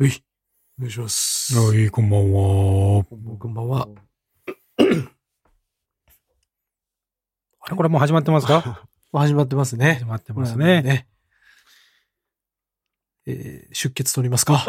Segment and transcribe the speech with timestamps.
[0.00, 0.24] うい。
[0.78, 1.54] お願いします。
[1.58, 3.04] はい、こんばんは。
[3.04, 3.16] こ
[3.48, 3.86] んばんは。
[7.68, 8.88] あこれもう始まってますか？
[9.12, 10.06] 始まってますね始。
[10.06, 11.06] まってますまあね。
[13.26, 14.60] えー出血取りますか？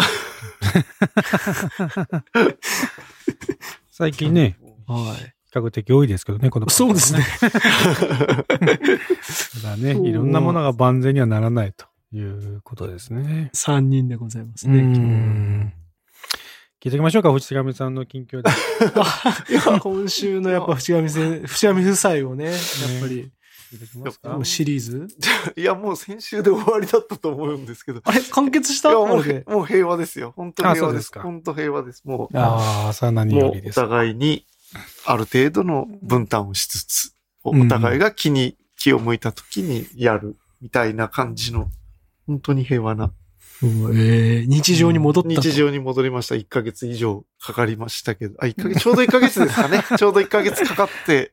[3.90, 6.70] 最近ね、は比較的多いですけどね、このい。
[6.70, 7.24] そうですね。。
[9.64, 13.52] ただね、いろんなものが万全にはならないということですね。
[13.54, 14.82] 3人でございますうね。
[14.82, 15.74] ん。
[16.84, 18.50] 聞いておきましょうか、藤上さんの近況で。
[19.82, 22.56] 今週のやっぱ淵上せ、淵上夫妻をね、やっ
[23.02, 23.32] ぱり、
[24.44, 25.08] シリーズ？
[25.56, 28.02] いや、もう先週で終わりだったと思うんですけど。
[28.04, 28.22] あれ？
[28.22, 28.90] 完結した？
[28.90, 30.34] いや、もうもう平和ですよ。
[30.36, 32.02] 本当あ平和ですでか本当平和です。
[32.04, 33.76] もう、ああ、それは何よりです。
[33.76, 34.46] 互いに、
[35.06, 41.70] ある程度の分担をしつつ、お互いが気に、気を向いた時にやる、みたいな感じの、
[42.28, 43.14] 本当に平和な。
[43.64, 45.42] えー日常に戻ったと。
[45.42, 46.36] 日常に戻りました。
[46.36, 49.84] 1ヶ月以上かかりましたけど、あ、1ヶ月、ちょうど1ヶ月ですかね。
[49.98, 51.32] ちょうど1ヶ月かかって、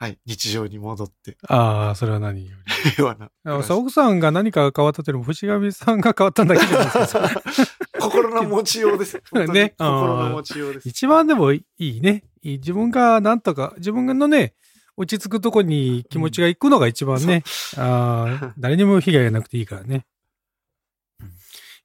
[0.00, 2.90] はい、日常に戻って、ああ、それは何より。
[2.92, 3.30] 平和な。
[3.76, 7.42] 奥さんが何かが変わったというよりも、藤上さんが変わったんだけじゃないですか。
[8.00, 9.20] 心の持ちようです。
[9.52, 10.88] ね心の持ちようです。
[10.88, 12.24] 一番でもいいね。
[12.42, 14.54] 自分がなんとか、自分のね、
[14.96, 17.44] 落ち着くとこに気持ちが行くのが一番ね、
[17.76, 20.06] ああ誰にも被害がなくていいからね。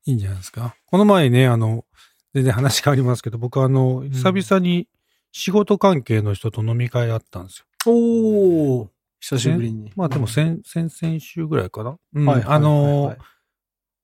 [0.06, 0.76] いいんじゃないですか？
[0.86, 1.86] この前ね、あの、
[2.34, 4.88] 全然話変わりますけど、僕あの、久々に
[5.32, 7.66] 仕事関係の人と飲み会あったんですよ。
[7.86, 8.88] おー
[9.20, 9.92] 久しぶりに。
[9.96, 11.98] まあでも先、先々週ぐらいかな？
[12.14, 12.44] うんはい。
[12.46, 13.18] あの、はい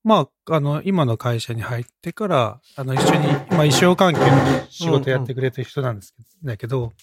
[0.02, 6.94] まあ、あの、今の会社に入ってから、あの、一緒に、まあ、衣装関係の仕事やってくれてる人なんですけど、だけど、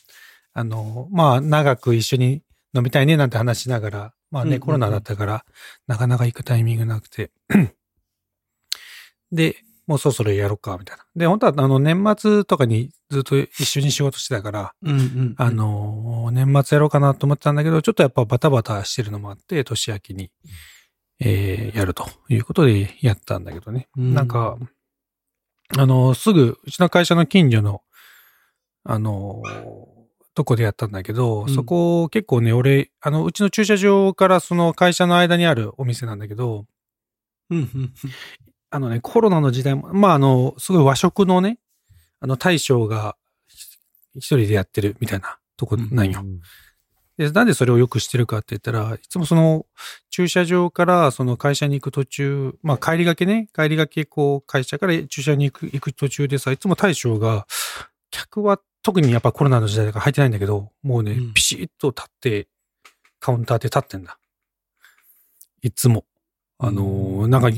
[0.55, 2.43] あの、まあ、長く一緒に
[2.75, 5.45] 飲みたいねなんて話しながら、まあね、うんうんうんコロナだったから、
[5.87, 7.31] なかなか行くタイミングなくて。
[9.33, 11.05] で、もうそろそろやろうか、みたいな。
[11.15, 15.35] で、本当は、あの、年末とかにずっと一緒に仕事してたから、うんうん。
[15.37, 20.31] あ、の、年末やろうかなと思ってたんだけど、ちょっとやっぱバタバタしてるのもあって、年明けに、
[21.21, 23.89] えーやるということでやったんだけどね。
[23.97, 24.59] うんなんか、
[25.77, 27.83] あの、すぐ、うちの会社の近所の、
[28.85, 29.43] あの、
[30.35, 36.67] とこでやったんだけど、うんそこ結構ね、俺、あの、うちの駐車場からその会社の間にあるお店なんだけど、
[37.51, 37.95] うんうん
[38.71, 41.59] あのね、コロナの時代も、まあ、あの、すごい和食のね、
[42.21, 43.17] あの、大将が
[44.15, 46.25] 一人でやってるみたいなとこなんよ。
[47.17, 49.67] で、なんでそれをよくしてるかって言ったら、いつもその
[50.11, 57.47] 駐車場からその会社に行く途中、まあ帰りがけね、帰りがけこう会社から駐車に行く行く途中でさ、いつも大将が、
[58.11, 62.49] 客は特にやっぱコロナの時代だから入ってないんだけど、もうね、うんピシッと立って、
[63.19, 64.19] カウンターで立ってんだ。
[65.63, 66.05] いつも。
[66.59, 67.43] あのーなん。
[67.43, 67.49] か、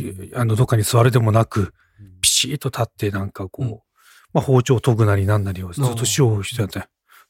[0.40, 1.74] あの、どっかに座るでもなく、
[2.20, 3.70] ピシッと立って、なんかこう、うん。
[4.32, 6.84] まあ包丁研ぐなりなんなりをずっとしようしてたん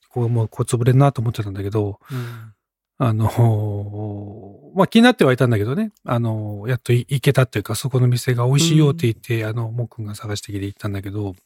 [0.09, 2.55] こう、もうこう潰れんなと思ってたんだけど、うん。
[3.01, 5.93] あの、まあ、気になってはいたんだけどね。
[6.05, 11.37] あの、やっとい行けたっていうか、そこの店が美味しいよって言って、あの、もっくんが探してきて行ったんだけど、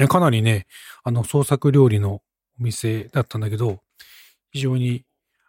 [0.00, 0.66] えかなりね、
[1.04, 2.22] あの、創作料理のお
[2.58, 3.80] 店だったんだけど、
[4.50, 5.04] 非常に、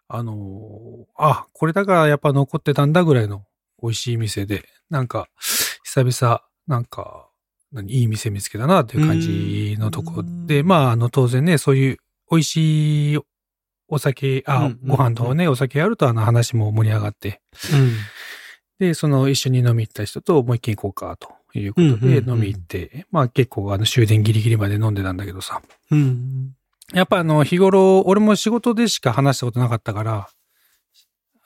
[0.06, 3.44] あの、あ、これだからやっぱ残ってたんだぐらいの
[3.82, 5.28] 美味しい店で、なんか、
[5.84, 7.28] 久々、なんか、
[7.72, 10.66] 何、いい店見つけたなっていう感じのとこで、うん。
[10.66, 11.98] まあ、あの、当然ね、そういう
[12.30, 13.18] 美味しい
[13.88, 17.40] お酒、あ、うんうんご飯とね、お酒やるとあの話も盛り上がって、
[18.78, 22.24] で、その一緒に飲み行った人ともう一軒行こうかということうんうんうん。
[22.24, 25.62] で飲み行って、まあ結構あの終電ギリギリまで飲んでたんだけどさ。
[25.90, 26.54] うん。
[26.92, 30.28] やっぱあの日頃、俺も仕事でしか話したことなかったから、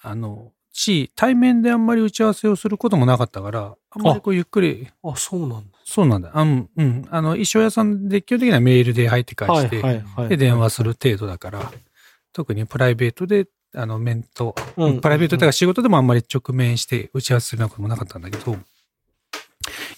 [0.02, 5.78] あの、し、対面であんまり打ち合わせをすることもなかったから、あんまりこうゆっくり、あ、そうなんだ。
[5.84, 6.30] そうなんだ。
[6.32, 7.06] あうん、うん。
[7.10, 10.28] あの、衣装屋さんで基本的にはメールで入って返して、はいはい。
[10.28, 11.72] で、電話する程度だから、
[12.32, 18.58] 特にプライベートで、あの、面と、うんプライベートというか仕事でもあんまり直面して打ち合わせするようなこともなかったんだけど、や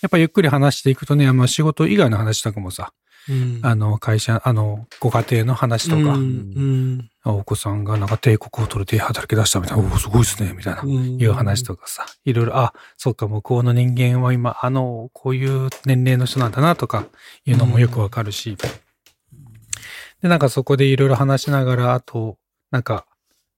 [0.06, 2.92] っぱゆっくり話していくとね、まあ仕事以外の話とかもさ、
[3.28, 3.60] うん。
[3.62, 10.82] あの、会社、あの、ご家庭の話とか、うんお子さんがなんか帝国を取るで働き出したみたいな、おお、すごいですね、みたいな。
[10.82, 11.18] うん。
[11.18, 17.06] いう話とかさ、いろいろ、あ、そうか、向こうの人間は今、あの、こういう年齢の人なんだなとか、
[17.46, 18.58] いうのもよくわかるし、
[20.20, 22.38] で、なんかそこでいろいろ話しながら、あと、
[22.70, 23.06] なんか、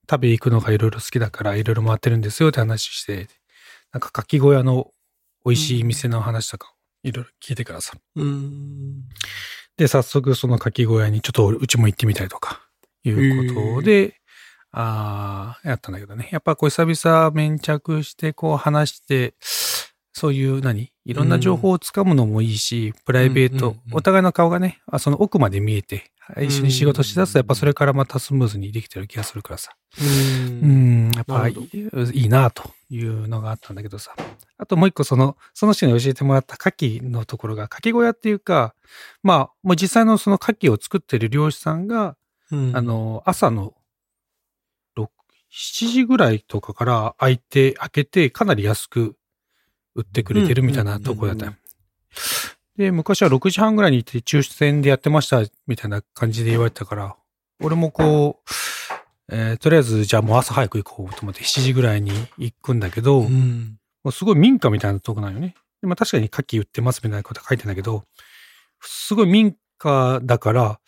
[0.09, 3.29] 食べ行くのがいろいろ好きだから、いろいろ回ってるんですよって話して、
[3.93, 4.93] なんか、かき小屋の
[5.45, 6.73] 美味しい店の話とか、
[7.07, 7.95] いろいろ聞いてからさ。
[8.17, 9.03] うん。
[9.77, 12.61] で、早速そのかき小屋にちょっとうちも行ってみたいとか、
[13.05, 14.17] いうことで、
[14.73, 16.29] ああ、やったんだけどね。
[16.33, 19.35] やっぱこう久々粘着してこう話して、
[20.13, 20.91] そういう何？
[21.05, 29.73] いろんな情報をつかむのもいいし、プライベート、お互いの顔がね、あその奥まで見えて、一緒に仕事しだすと、やっぱそれからまたスムーズにできてる気がするからさ。
[30.01, 30.05] う。
[30.05, 31.55] うんん、やっぱい
[32.13, 34.15] いなというのがあったんだけどさ。
[34.59, 38.75] あともう一個その、その人に教えてもらった牡蠣のところが、牡蠣小屋っていうか、
[39.23, 42.17] まあ、もう実際のその牡蠣を作ってる漁師さんが、
[42.51, 43.75] うんあ、の、朝の
[44.97, 45.07] 6、
[45.53, 49.17] 7時ぐらいとかから開いて、開けて、かなり安く
[49.95, 51.55] 売ってくれてるみたいなとこだったよ。
[52.77, 57.17] で、昔は6時半ぐらいに行って抽選でやってました、みたいな感じで言われてたから、
[57.63, 63.79] 俺もこう、えーとりあえず、じゃあもう朝早く行こうと思って7時ぐらいに行くんだけど、うん。
[64.05, 65.55] もうすごい民家みたいなとこなんよね。
[65.81, 68.05] でまあ確かに牡蠣売ってますみたいなこと書いてんだけど、
[68.81, 70.81] すごい民家だから、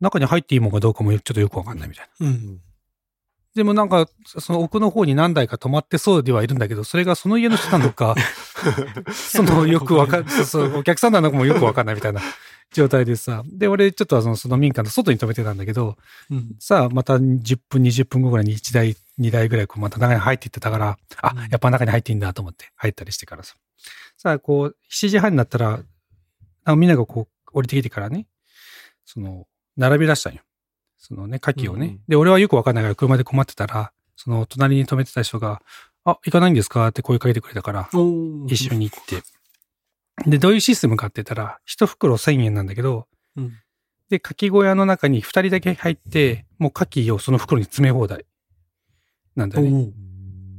[0.00, 2.26] 中に入っていいもんかどうかもちょっとよくわかんないみたいな。
[2.26, 2.60] うん。
[3.54, 8.14] でもなんか、その奥の方に何台か止まってそうではいるんだけど、それがその家の人なのか、
[9.12, 12.20] そのよくわかん、 そうお客さんなのかもよくわかんないみたいな
[12.72, 13.42] 状態でさ。
[13.46, 15.96] で、俺ちょっとそのその民家の外に止めてたんだけど、
[16.30, 16.54] うん。
[16.60, 23.56] さあ、また10分、20分後ぐらいに1台、2台ぐらいこうまた中に入っていってたから、あうん、やっぱ中に入っていいんだと思って入ったりしてからさ。
[24.16, 25.80] さあ、こう、7時半になったら、
[26.64, 28.28] あみんながこう降りてきてからね、
[29.04, 30.42] その、並び出したんよ。
[31.00, 31.86] そのね、牡蠣をね。
[31.86, 35.62] うんうんで、俺はよくわかんないから車で困ってたら、その隣に止めてた人が、
[36.04, 36.86] あ、行かないんですか？
[36.88, 37.88] って声かけてくれたから、
[38.46, 39.22] 一緒に行って。
[40.26, 43.52] で、どういうシステムかって言ったら、一袋1000円なんだけど、うん
[44.10, 48.26] で、牡蠣小屋の中に二人だけ入って、もう牡蠣をその袋に詰め放題。
[49.36, 49.92] なんだよね。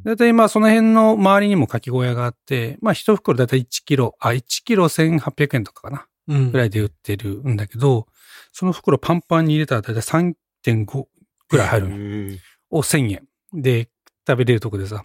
[0.05, 6.07] だいたいまあその辺の周りにも牡蠣小屋があって、まあ一袋だいたい1キロ、あ、1キロ1800円とかかな。
[6.27, 8.07] うんぐらいで売ってるんだけど、
[8.51, 11.05] その袋パンパンに入れたらだいたい3.5
[11.49, 12.39] ぐらい入る。
[12.69, 13.27] を1000円。
[13.53, 13.89] で
[14.27, 15.03] 食べれるとこでさ。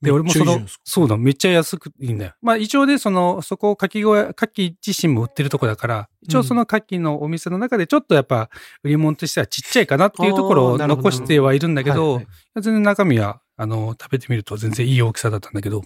[0.00, 2.34] で、俺もそのそうだ、めっちゃ安くいいんだよ。
[2.40, 8.50] まあ一応で、その、そこ、牡蠣小屋、牡蠣自身も売ってるとこだから、一応その牡蠣のお店の中でちょっとやっぱ、
[8.82, 12.22] 売り物としてはちっちゃいかなっていうところを残してはいるんだけど、
[12.54, 15.84] 全然中身は、あの、食べてみると全然いい大きさだったんだけど、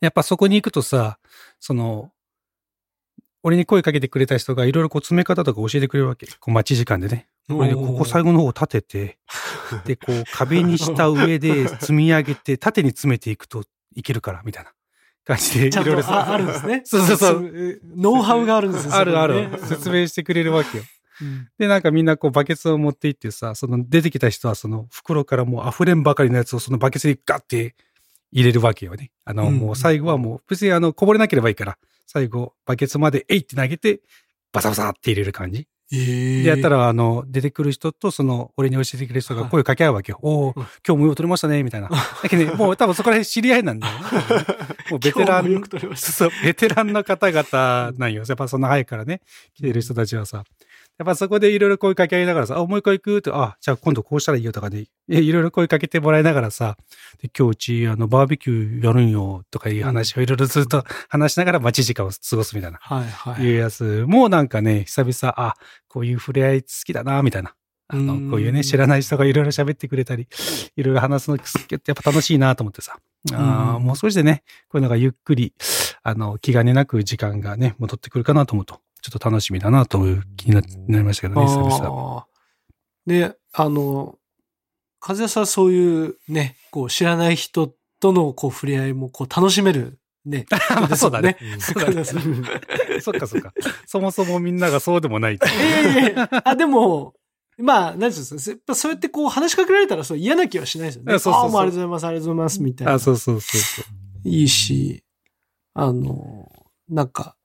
[0.00, 1.18] やっぱそこに行くとさ、
[1.60, 2.12] その、
[3.42, 6.26] 俺に声かけてくれた人がいろいろこう詰め方とか教えてくれるわけ。
[6.40, 7.26] こう待ち時間でね。
[7.48, 9.18] これでここ最後の方を立てて、
[9.84, 14.72] で、こう壁にした上で積み上げて、縦に詰めていくといけるから、みたいな
[15.24, 16.82] 感じでいろいろとああるんですね。
[16.84, 17.80] そうそうそうう。
[17.96, 19.48] ノウハウがあるんですよあるある。
[19.66, 20.84] 説明してくれるわけよ。
[21.20, 27.74] うんで、なんかみんなこうバケツを持って行ってさ、その出てきた人はその袋からもう溢れんばかりのやつをそのバケツにガッて
[28.32, 29.10] 入れるわけよね。
[29.24, 31.78] あの、うんもう最後はもう別にあのこぼれなければいいから、
[32.12, 34.02] 最後バケツまでえいって投げて、
[34.52, 35.66] バサバサって入れる感じ。
[35.90, 40.18] えーで、やったら、あの、出てくる人と、その、俺に教えてくれる人が声かけ合うわけよ。
[40.20, 41.88] おお、うん今日もよ取れましたね、みたいな。
[41.88, 44.00] だけどね、 もう多分そこら辺知り合いなんだよね。
[44.90, 45.62] もうベテラン。
[45.96, 48.24] そう、ベテランの方々なんよ。
[48.28, 49.22] やっぱその早くからね、
[49.54, 50.44] 来てる人たちはさ。
[50.98, 56.76] やっぱそこでいろいろ声かけ合いながらさ、あ、もう一回行くって、あ、じゃあ今度こうしたらいいよとかで、えいろいろ声かけてもらいながらさ、
[57.20, 62.78] で、今日うち、あの、バーベキューやるんよ、とかいう話をいろいろずっと 話しながら待ち時間を過ごすみたいな。
[62.80, 63.42] はいはい。
[63.42, 65.54] いうやつもなんかね、久々、あ、
[65.88, 67.54] こういう触れ合い好きだな、みたいな。
[67.88, 70.28] あの、うんこういうね、知らない人がいろいろ喋ってくれたり、
[70.76, 71.44] いろいろ話すのって
[71.86, 72.98] やっぱ楽しいなと思ってさ。
[73.32, 75.54] あもう少しでね、こういうのがゆっくり、
[76.02, 82.26] あの、気兼ねなく時間がね、戻ってくるかなと思うと、ちょっと楽しみだなという気にななりましたけどね、久々。
[83.06, 84.16] で、あの、
[85.06, 90.46] 和也さんはそういうね、こう知らない人とのこう触れ合いもこう楽しめるね。
[90.96, 91.36] そうだね。
[91.74, 92.22] 和也さん
[93.02, 93.52] そっかそっか。
[93.86, 95.34] そもそもみんながそうでもない。
[95.34, 97.14] いやいやいやあ、でも、
[97.58, 101.14] まあ、なんていうんですか、やっぱそうやってこう話しかけられたらそう嫌な気はしないですよね。
[101.14, 102.92] あそうそうそうあもうありがとうございます、ありがとうございます、みたいな。
[102.94, 104.28] あ、そうそうそうそう。
[104.28, 105.02] いいし、
[105.74, 106.48] あの、
[106.88, 107.36] なんか、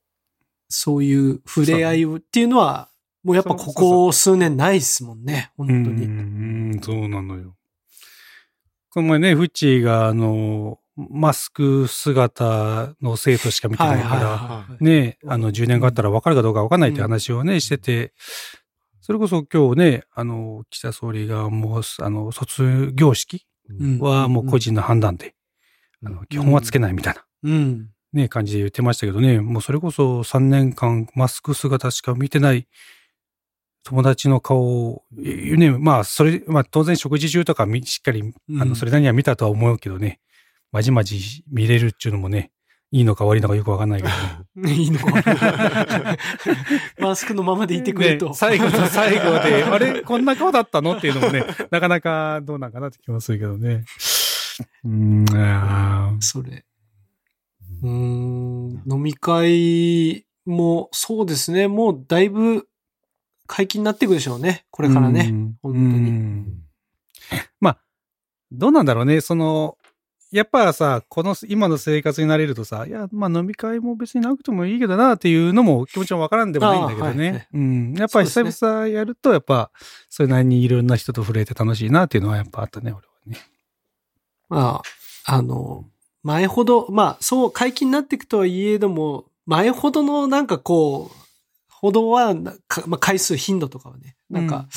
[0.70, 2.90] そういう触れ合いっていうのは、
[3.24, 6.06] もうやっぱここ数年ないっすもんね、本当うん、に。
[6.06, 6.10] う
[6.78, 7.56] んそうなのよ。
[8.90, 18.14] この前ね、フッチーが、あの、マスク姿の生徒しか見てないから、はいね、あの、10年があったら分かるかどうか分かんないって話をね、してて、
[19.02, 25.36] それこそ今日ね、あの、岸田総理がもう、あの、卒業式うんはもう個人の判断で、
[26.04, 27.26] あの、基本はつけないみたいな。
[27.44, 27.90] うん。
[28.14, 32.68] ね、感じで言ってましたけどね、もうそれこそ3年間マスク姿しか見てない
[33.84, 40.20] 友達の顔を、えね、まあ、それ、まあ当然食事中とかみしっかり、あの、うんそれなりには見たとは思うけどね、
[40.74, 42.52] まじまじ見れるっていうのもね、
[42.92, 44.14] いいのか悪いのかよくわかんないけど
[44.68, 44.74] ね。
[44.76, 46.18] いいのか。
[47.00, 48.28] マスクのままでいてくれと。
[48.28, 53.86] ね最後の最後で、 あれこんな顔だったのっていうのもね、なかなかどうなんかなって気もするけどね。
[54.84, 56.66] うーん、あーそれ。
[57.84, 62.68] うーん、飲み会も、そうですね、もうだいぶ
[63.48, 64.66] 解禁になっていくでしょうね。
[64.72, 65.30] これからね。
[65.32, 66.64] うん本当にうん
[67.60, 67.78] まあ、
[68.52, 69.22] どうなんだろうね。
[69.22, 69.78] その、
[70.32, 77.48] やっぱさ、この今の生活になれるとさ、いや、まあ飲み会も別になくてもいいけどなっていうのも気持ちもわからんでもないんだけどああはいね。
[77.54, 77.94] うん。
[77.94, 79.72] やっぱり久々やると、やっぱ、
[80.10, 83.38] それなりにいろんな人と触れて楽しいなっていうのはやっぱあったね、俺はね。
[84.50, 84.82] ま
[85.26, 85.86] あ、あの、
[86.28, 91.16] 前ほど、まあ、そう、解禁になっていくとはいえども、前ほどのなんかこう、
[91.70, 94.68] ほどはな、かまあ、回数、頻度とかはね、なんか、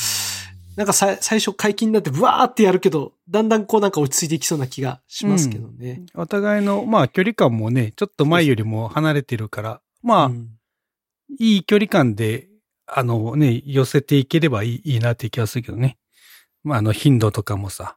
[0.77, 6.05] なんかさ最初解禁になってブワーってやるけど、だんだんこうなんか落ち着いていきそうな気がしますけどね。
[6.15, 10.51] お互いの、まあ距離感もね、ちょっと前よりも離れてるから、まあ、うん
[11.39, 12.49] いい距離感で、
[12.87, 15.99] あのね、寄せていければいいいいなって気がするけどね。
[16.63, 17.97] まああの頻度とかもさ、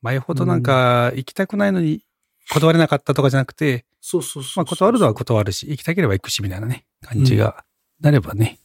[0.00, 2.03] 前ほどなんか行きたくないのに
[2.50, 4.52] 断れなかったとかじゃなくて、そうそうそう。
[4.56, 7.64] まあ断るのは断るし、行きたければ行くしみたいなね、感じが
[8.00, 8.58] なればね、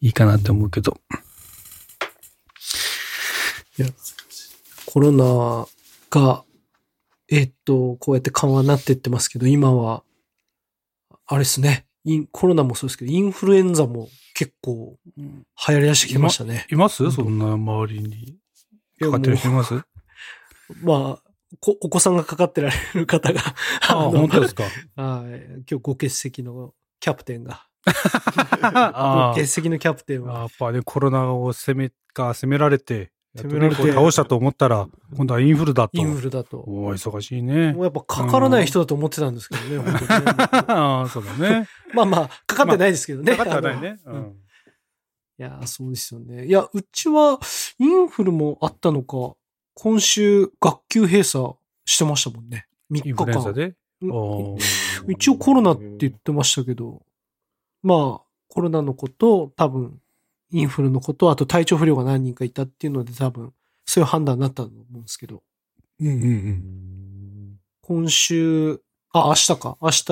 [0.00, 1.00] いいかなって思うけど。
[3.78, 3.88] いや
[4.86, 5.66] コロナ
[6.10, 6.44] が、
[7.30, 10.02] えっと、こうやって緩和になってってますけど、今は、
[11.26, 11.86] あれですね。
[12.04, 15.24] インコロナもそうですけど、インフルエンザも結構流
[15.74, 16.66] 行り出してきましたね。
[16.70, 17.10] います？
[17.12, 18.36] そんな周りに。
[19.00, 19.74] かかってる人います？
[20.82, 21.22] まあ、こ
[21.60, 23.40] お子さんがかかってられる方が、
[23.88, 24.64] ああ、の本当ですか？
[24.64, 24.72] はい。
[24.96, 27.66] 今日ご欠席のキャプテンが。
[28.62, 30.36] あご欠席のキャプテンは。
[30.36, 35.98] あやっぱね、コロナを攻めか、攻められて、攻められて倒したと思ったら、今度はインフルだと。
[35.98, 36.58] インフルだと。
[36.58, 37.80] おー忙しいねも。
[37.80, 40.32] うやっぱかからない人だと思ってたんですけどね、本当にね
[40.68, 41.68] ああ、 そうだね。
[41.94, 43.36] まあまあ、かかってないですけどね。
[43.36, 43.98] かかってはないね。
[44.04, 44.36] うん。
[45.38, 46.46] いや、そうですよね。
[46.46, 47.40] いや、うちは、
[47.78, 49.34] インフルもあったのか、
[49.74, 52.66] 今週、学級閉鎖してましたもんね。
[52.90, 53.52] 3日インフルエンザ間。
[53.54, 53.74] で？
[55.08, 57.02] 一応コロナって言ってましたけど、
[57.82, 60.00] まあ、コロナのこと、多分、
[60.50, 63.52] インフルのこと、あと体調不良が何人かいたっていうので多分、
[63.86, 65.42] そういう判断になったと思うんですけど、
[66.00, 67.60] うんうんうん。
[67.80, 69.78] 今週、あ、明日か。
[69.80, 70.04] 明日、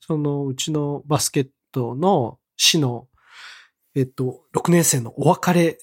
[0.00, 3.08] その、うちのバスケットの市の、
[3.94, 5.78] えっと、6年生のお別れ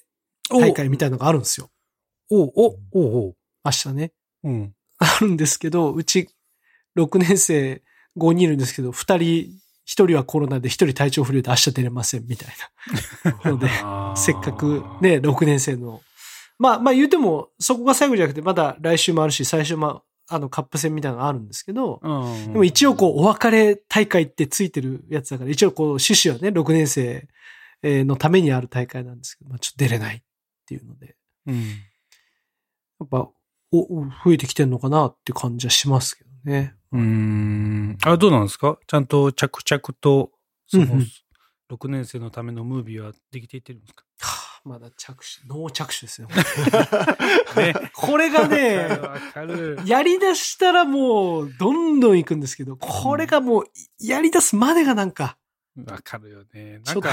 [0.50, 1.70] 大会みたいなのがあるんですよ。
[2.42, 4.12] おおおお明日ね。
[4.42, 4.74] おうん。
[4.98, 6.28] あるんですけど、うち
[6.96, 7.82] 6年生
[8.16, 9.18] 5人いるんですけど、2人、
[9.86, 12.48] 1人はコロナで1人体調不良で明日出れませんみたい
[13.42, 13.50] な。
[13.52, 13.68] ので、
[14.16, 16.02] せっかくね、6年生の。
[16.58, 22.52] まあまあ言うても、そこが最後じゃなくて、まだ来週もあるし、最初もあのカップ戦みたいなのがあるんですけど、うん。
[22.52, 27.28] でも一応こう、お別れ大会ってついてるやつだから、一応こう、趣旨はね、6年生
[27.84, 30.20] えーのためにある大会なんですけど、まあちょっと出れないっ
[30.66, 31.64] ていうので、うん。
[33.00, 33.28] やっぱ、
[33.72, 36.74] お、お増えてきてんのかなって感じはしますけどね。
[36.92, 37.98] うーん。
[38.04, 38.78] あ、どうなんですか？
[38.86, 40.30] ちゃんと着々と、
[40.66, 41.06] そのうんうん、
[41.72, 44.04] 6年生のためのムービーはできていってるんですか？
[44.20, 46.28] はあまだ着手、ノー着手ですよ。
[46.28, 47.74] ね。
[47.92, 48.88] これがね。
[49.84, 53.64] やり出したらもう、どんどん行くんですけど、これがもう、
[54.00, 55.36] やり出すまでがなんか、
[55.84, 56.80] わかるよね。
[56.86, 57.10] なんか、、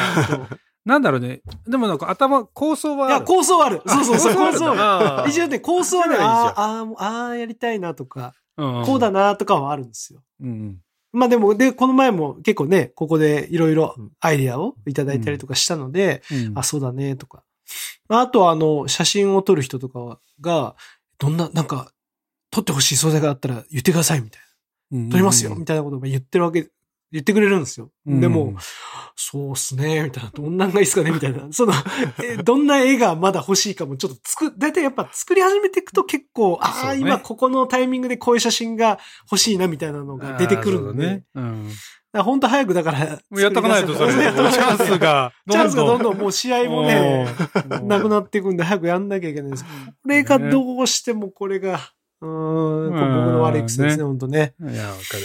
[0.85, 1.41] なんだろうね。
[1.67, 3.25] でもなんか頭、構想はいあや、る。
[3.25, 3.81] 構想ある。
[3.85, 4.81] そうそうそう、構想ある。
[4.81, 10.21] ある一応ね、構想はね、あーあー、あーやりたいなとか、うんこうだなとかはあるんですよ。
[10.41, 10.79] うん。
[11.13, 17.43] まあでも、で、この前も結構ね、ここでいろいろうんアイディアをいただいたりとかしたので、うんあ、そうだね、とか。
[18.09, 20.75] あとは、あの、写真を撮る人とかが、
[21.17, 21.91] どんな、なんか、
[22.49, 24.41] 撮ってほしい素材があったら言ってください、みたい
[24.91, 25.09] な。
[25.11, 26.67] 撮りますよ、みたいなことを言ってるわけ、
[27.11, 27.91] 言ってくれるんですよ。
[28.05, 28.55] でも、、
[29.15, 30.31] そうっすね、みたいな。
[30.33, 31.47] どんなんがいいっすかねみたいな。
[31.51, 31.73] その、
[32.23, 38.97] えどんな絵がまだ欲しいかもちょっとつく、だいたいやっぱ作り始めていくと結構、ああ、ね今ここのタイミングでこういう写真が
[39.29, 41.23] 欲しいなみたいなのが出てくるのね。
[41.35, 41.69] うん。
[42.13, 42.99] 本当早くだから。
[43.29, 44.11] もうやっとかないと、それ。
[44.13, 45.31] チャンスが。
[45.49, 47.27] チャンスがどんどんもう試合もね、
[47.71, 49.65] うん、なくなっていくんで早くやんなきゃいけないんです。
[49.65, 49.69] こ
[50.05, 51.79] れがどうしてもこれが、
[52.21, 53.01] うーん、僕
[53.31, 54.53] の悪い癖ですね、ね本当ね。
[54.61, 55.23] いや、わかる。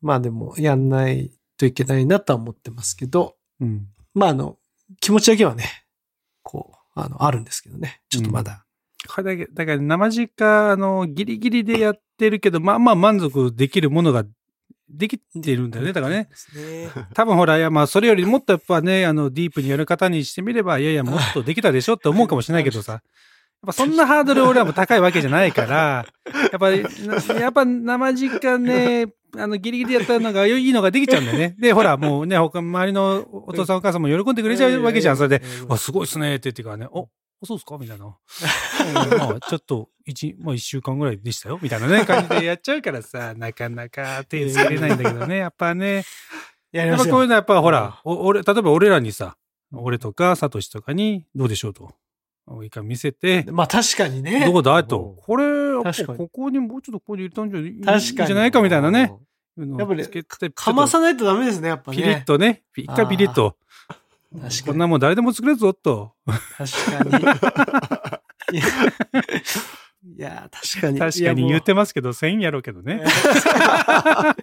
[0.00, 3.86] まあでも、やんないといけないなとは思ってますけど、うん。
[4.14, 4.56] まああの、
[5.00, 5.64] 気持ちだけはね、
[6.42, 8.00] こう、あの、あるんですけどね。
[8.08, 8.64] ちょっとまだ。
[9.08, 14.24] これだけ、だから生実あの、ギリギリでやってるけど、まあまあ満足できるものが
[14.90, 15.92] できてるんだよね。
[15.92, 16.28] だからね。
[16.54, 16.90] ね。
[17.14, 23.02] 多分ほら、いやまあそれよりもっとやっぱね、あの、ディープにやる方にしてみれば、いやいや、もっとできたでしょって思うかもしれないけどさ。
[23.62, 26.06] やっぱそんなハードル俺はもう高いわけじゃないから、
[26.50, 26.82] やっぱり、
[27.28, 31.54] なやっぱ生実ね、あの、ギリギリやったのがいいのができちゃうんだよね。
[31.58, 35.16] で、ほら、もうね、他、周りのお父さんお母さんも喜んでくれちゃうわけじゃん。
[35.16, 37.08] それで、あ、すごいっすねって言ってからね、お、
[37.44, 37.76] そうですか？
[37.78, 38.06] みたいな。
[38.06, 45.36] うんまあ、ちょっと、一、まあ一週間ぐらいでしたよみたいなね、感じでやっちゃうからさ、 なかなか手つけれないんだけどね。
[45.36, 46.04] やっぱね、
[46.72, 46.86] や。
[46.86, 49.36] やっぱこういうのはやっぱほら、お俺、例えば俺らにさ、
[49.72, 51.94] 俺とかサトシとかにどうでしょうと。
[52.64, 54.44] 一回見せて、まあ確かにね。
[54.46, 55.16] どうだと。
[55.22, 55.44] これ、
[56.06, 57.80] ここにもうちょっとここに入れたんじゃいいん
[58.26, 59.12] じゃないかみたいなね。
[59.56, 62.06] やっぱりつけてかまさないとダメですね、やっぱピね。
[62.06, 63.56] リッとね、一回ピリッと。
[64.32, 64.62] 確かに。
[64.62, 66.12] こんなもん誰でも作れるぞと。
[66.56, 67.18] 確か
[68.52, 68.60] に。
[70.16, 70.98] いや、確かに。
[70.98, 73.06] 確かに言ってますけど、1000やろうけどいねや。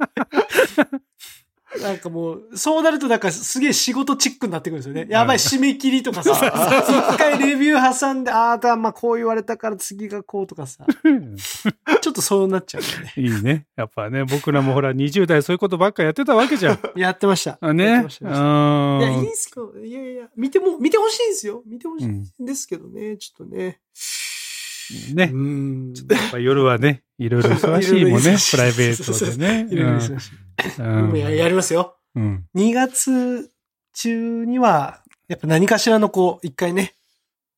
[1.82, 5.06] なんかもう、そうなるとなんかすげえ仕事チックになってくるんですよね。
[5.10, 6.32] やばい、締め切りとかさ、
[7.14, 10.86] 一回レビュー挟んで、ああ、まあこう言われたから次がこうとかさ、
[12.02, 13.14] ちょっとそうなっちゃうよね。
[13.18, 13.66] いいね。
[13.76, 16.80] やっぱね、僕らもほら、20代そういうことばっかやってたわけじゃん。
[16.96, 17.58] やってました。
[17.60, 17.84] あね。
[17.84, 18.50] やってましたやってまし
[19.00, 19.74] たいや、いいうんっすよ。
[19.84, 21.64] いやいや、見ても、見てほしいんですよ。
[21.66, 23.82] 見てほしいんですけどね、ちょっとね。
[25.16, 25.38] ねう。
[25.38, 25.94] ん。
[25.94, 29.68] やっぱ夜はね、いろいろ忙しいもんねプライベートでね。
[29.72, 31.98] いろいろ忙しいややりますよ。
[32.16, 32.46] うん。
[32.56, 33.52] 2月
[33.94, 36.96] 中には、やっぱ何かしらのこう、一回ね、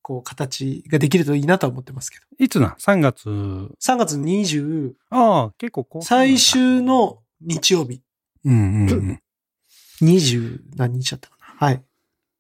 [0.02, 2.26] こう、形ができるといいなとは思ってますけど。
[2.44, 3.30] いつな ?3 月。
[3.30, 6.02] 3月20、ああ、結構こう。
[6.02, 8.02] 最終の日曜日、
[8.46, 9.22] うんうんうん。
[10.02, 11.68] 20何日だったかな。
[11.68, 11.84] はい。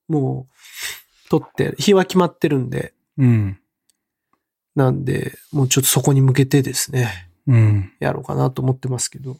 [0.07, 3.58] もう、取って、日は決まってるんで、うん。
[4.79, 7.93] なんで、もうちょっとそこに向けてですね、うん。
[7.99, 9.37] やろうかなと思ってますけど、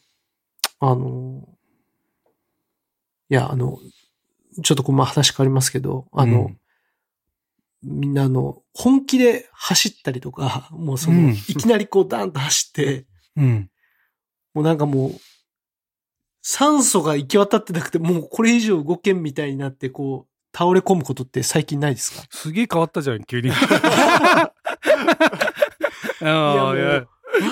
[0.79, 1.48] あの、
[3.29, 3.77] いや、あの、
[4.63, 6.51] ちょっとこう、まあ話変わりますけど、あの、
[7.81, 13.05] みんなあの、本気で走ったりとか、 もうその、うんいきなりこうダーンと走って、
[13.38, 13.72] うん。
[14.53, 15.12] もうなんかもう、
[16.41, 20.28] 酸素が行き渡ってなくて、もうこれ以上動けんみたいになって、こう、
[20.60, 22.28] 倒れ込むことって最近ないですか？
[22.30, 23.48] すげえ変わったじゃん、急に。
[23.50, 23.51] い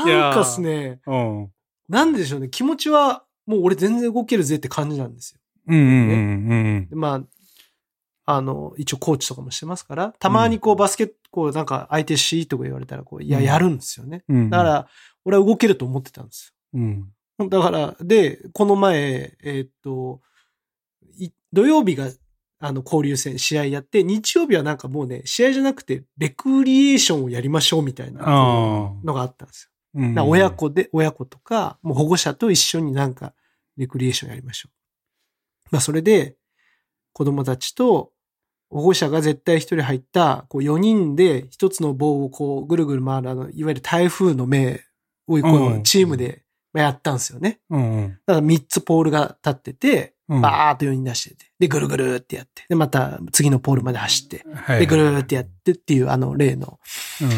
[0.10, 1.52] や、なんかっすね、うん。
[1.88, 5.40] なんででしょうね、気持ちは、もう俺全然動けるぜって感じなんですよ。
[5.68, 6.10] うんうん
[6.50, 7.24] うんでま
[8.26, 14.24] あ、あの、一応コーチとかもしてますから、たまにこうバスケット、こうなんか相手しとか言われたら、こう、いや、うんやるんですよね。
[14.28, 14.38] うん。
[14.38, 14.50] うん。
[14.50, 14.88] だか、ら、
[15.24, 17.10] 俺は動けると思ってたんですうん。
[17.40, 17.48] よ。
[17.50, 20.22] だから、で、この前、えーっと、
[21.18, 22.10] い土曜日が、
[22.60, 30.02] あの、交流戦、試合やって、日曜日はなんかもうね、試合じゃなくて、レクリエーションをやりましょうみたいなあのがあったんですよ。
[30.02, 30.52] うん親。
[30.52, 33.34] 子で、親子とか、もう保護者と一緒になんか、
[33.78, 35.70] レクリエーションやりましょう。
[35.72, 36.36] まあ、それで、
[37.14, 38.12] 子供たちと、
[38.70, 44.82] 保護者が絶対一人入った、こう4人で一つの棒をこうぐるぐる回るあの、いわゆる台風の目
[45.28, 46.44] をこうんうチームで
[46.74, 47.60] まあやったんですよね。
[47.70, 48.20] うんうん。
[48.26, 54.80] だから3つポールが立ってて、うんバーっと4人出してて、で、ぐるぐるってやって、で、また次のポールまで走って、はい。
[54.82, 56.80] で、ぐるーってやってっていうあの例の
[57.22, 57.30] うん。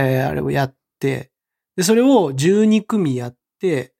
[0.00, 1.30] えーあれをやって、
[1.76, 3.94] で、それを12組やって、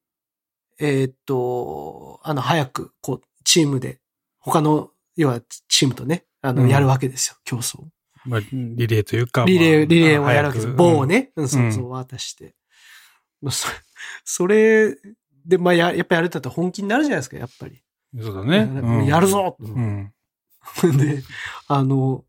[0.81, 4.01] えーっと、あの、早く、こう、チームで、
[4.39, 7.85] 他の、要は、チームとね、あの、うんやるわけですよ、競争。
[8.25, 9.45] まあ、リレーというか。
[9.45, 10.73] リレー、まあリレーをやるわけです。
[10.73, 12.55] 棒をね、うん、そうそう、渡して。
[13.51, 13.69] そ
[14.25, 14.97] それ
[15.45, 17.83] で、まあ、や、やっぱやるってなったら本気になるじゃないですか、やっぱり。
[18.15, 18.65] うんそうだね。
[18.65, 20.13] もうやるぞ、うん。
[20.97, 21.23] で、
[21.67, 22.25] あの、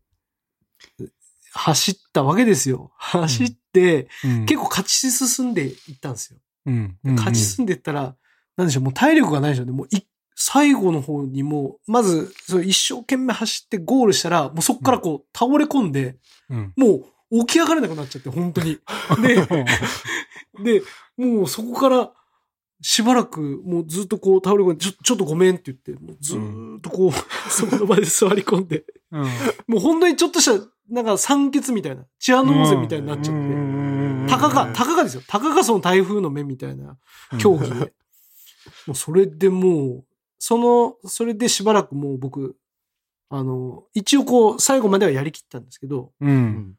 [1.52, 2.90] 走ったわけですよ。
[2.96, 4.46] 走って、うん。
[4.46, 6.38] 結構勝ち進んでいったんですよ。
[6.66, 6.98] うん。
[7.02, 8.14] 勝ち進んでいったら、
[8.56, 9.72] なんでしょう、もう体力がないでしょうね。
[9.72, 12.32] もうい、最後の方にもう、まず、
[12.64, 16.16] 一生懸命走ってゴールしたら、もうそこからこう、倒れ込んで、
[16.48, 16.72] うん。
[16.76, 18.78] もう起き上がれなくなっちゃって、本当に。
[19.22, 19.46] で、
[20.62, 20.82] で、
[21.16, 22.12] もうそこから、
[22.82, 27.12] しばらく、もうずっとこう倒れ込んで、ちょ、ちょっとごめんって言って、もうずーっとこう、
[27.50, 29.22] そこの場で座り込んで、うん。
[29.66, 35.22] もう本当にちょっとした、なんか酸欠みたいな、チアノーゼみたいになっちゃって、たかが、たかがですよ。
[35.26, 36.96] たかがその台風の目みたいな
[37.38, 37.92] 競技で。
[38.86, 40.04] もうそれでもう、
[40.38, 42.56] その、それでしばらくもう僕、
[43.28, 46.26] あの、一応こう、最後まではやりきったんですけど、う。
[46.26, 46.74] うんん。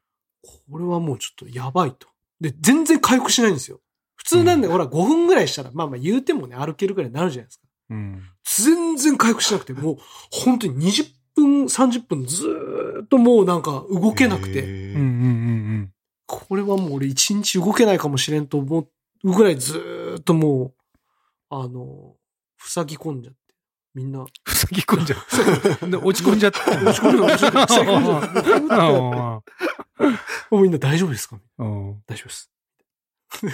[0.69, 2.07] これはもうちょっとやばいと。
[2.39, 3.79] で、全然回復しないんですよ。
[4.23, 7.65] 普通なんで、ほら、5分ぐらいしたら、まあまあ言うてもね、歩けるぐらいになるじゃないですか。
[7.89, 8.23] うん。
[8.43, 9.97] 全然回復しなくて、もう、
[10.31, 11.05] 本当に20
[11.35, 15.01] 分、30分ずーっともうなんか動けなくて、へうん。
[15.01, 15.03] うー
[15.83, 15.93] ん。
[16.27, 18.87] これはもう俺1日動けないかもしれんと思
[19.23, 20.73] うぐらいずーっともう、
[21.49, 22.15] あの、
[22.59, 23.39] 塞ぎ込んじゃって。
[23.93, 25.89] みんな、塞ぎ込んじゃう。
[25.91, 26.61] で、落ち込んじゃった。
[26.71, 29.43] 落ち込んじゃう落ち込んじゃう塞ぎ込んじゃう
[30.51, 31.37] もうみんな大丈夫ですか？
[31.59, 32.01] うん。
[32.07, 32.50] 大丈夫です。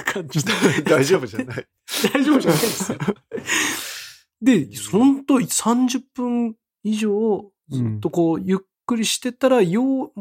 [0.06, 0.52] 感じで。
[0.84, 1.68] 大丈夫じゃない。
[2.14, 2.98] 大丈夫じゃないですよ。
[4.42, 10.14] で、そんと30分以上、ずっとこう、ゆっくりしてたら、よう、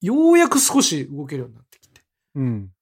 [0.00, 2.02] ようやく少し動けるようになってきて。
[2.34, 2.72] うん。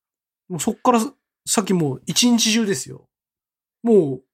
[0.49, 1.01] もうそっから
[1.47, 3.09] 先もう一日中ですよ。
[3.83, 4.25] もう、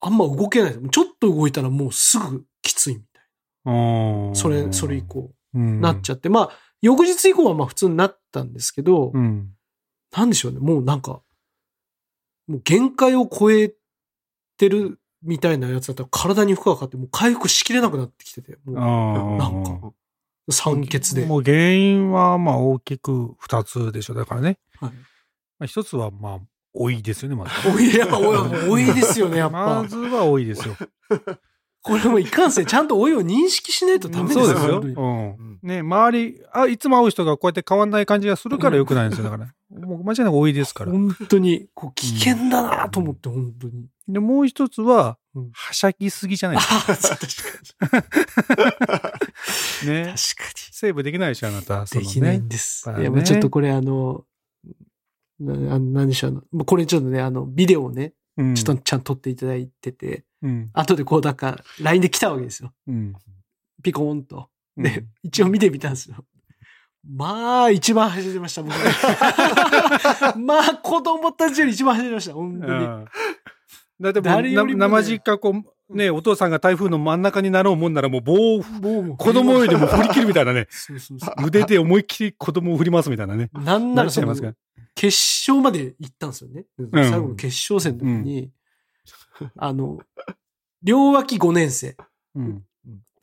[0.00, 0.90] あんま動けない。
[0.90, 4.34] ちょっと動いたらもうすぐきついみたいな。
[4.34, 6.28] それ、それ以降、うんなっちゃって。
[6.28, 9.50] まあ、翌日以降はまあ普通になったんですけど、うん。
[10.16, 10.60] なんでしょうね。
[10.60, 11.22] もうなんか、
[12.46, 13.72] もう限界を超え
[14.56, 19.92] てるみたいなやつだったら体に負荷がかかって、もう回復しきれなくなってきてて、もうあなんか
[20.50, 21.26] 酸欠で。
[21.26, 24.14] もう原因はまあ大きく二つでしょ。
[24.14, 24.58] だからね。
[24.80, 24.92] はい
[25.58, 26.38] まあ、一つはまあ、
[26.74, 27.50] 老いですよね、まず。
[27.68, 29.82] 多い、やっぱ多い、多いですよね、やっぱ。
[29.82, 30.76] まずは老いですよ。
[31.82, 34.80] これもいかんせん、ちゃんと老いを認識しないとダメですそうですよ。
[34.80, 35.58] うん。
[35.62, 39.24] ね、周り、あ、いつも会う人がこうやって変わんない感じがするから良くないんですよ。
[39.24, 39.78] だから。
[39.78, 40.92] もう間違いなく老いですから。
[40.92, 43.86] 本当に、こう、危険だなと思って、本当に。
[44.08, 47.14] で、もう一つはうん、はしゃぎすぎじゃないですか。
[49.86, 50.04] ね。
[50.04, 50.16] 確か
[50.72, 51.80] セーブできないでしょ、あなた。
[51.80, 51.86] に。
[51.86, 52.90] そのねできないんです。
[52.98, 54.24] いや、もうちょっとこれあの、
[55.40, 58.12] なあの何でしょうあの、もうこれちょっとね、あの、ビデオをね、うん
[58.54, 60.70] ちょっとちゃんと撮っていただいてて、うん。
[60.72, 62.72] 後でこう、なんか、LINE で来たわけですよ。
[62.86, 63.14] うん。
[63.82, 64.48] ピコーンと。
[64.76, 66.24] うんで、一応見てみたんですよ。
[67.04, 68.78] まあ、一番走ってました、僕ね。
[70.44, 72.72] まあ、子供たちより一番走ってました、本当に。
[72.72, 73.04] うん
[74.00, 75.52] だってもうねな生実家こ
[75.90, 78.62] う、ね、お父さんが台風の真ん中になろうもんならもう棒を
[79.16, 80.68] 子供よりも振り切るみたいなね。
[80.70, 81.46] そうそうそう。
[81.46, 83.50] 腕で思いっきり子供を振りますみたいなね。
[83.54, 84.34] なんならその
[84.98, 85.16] 決
[85.48, 86.62] 勝まで行ったんですよね。
[86.82, 88.50] ん最後の決勝戦の時に、
[89.56, 90.00] あの、
[90.82, 91.96] 両脇5年生。
[92.34, 92.64] うん。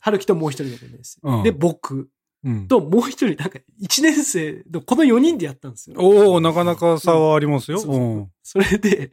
[0.00, 1.20] 春樹ともう一人の5年生。
[1.22, 2.08] うんで、僕
[2.44, 2.66] うん。
[2.66, 5.96] ともう一人、なんか1年生のこの4人でやったんですよ。
[5.98, 7.78] おおなかなか差はありますよ。
[7.78, 9.12] そうそれで、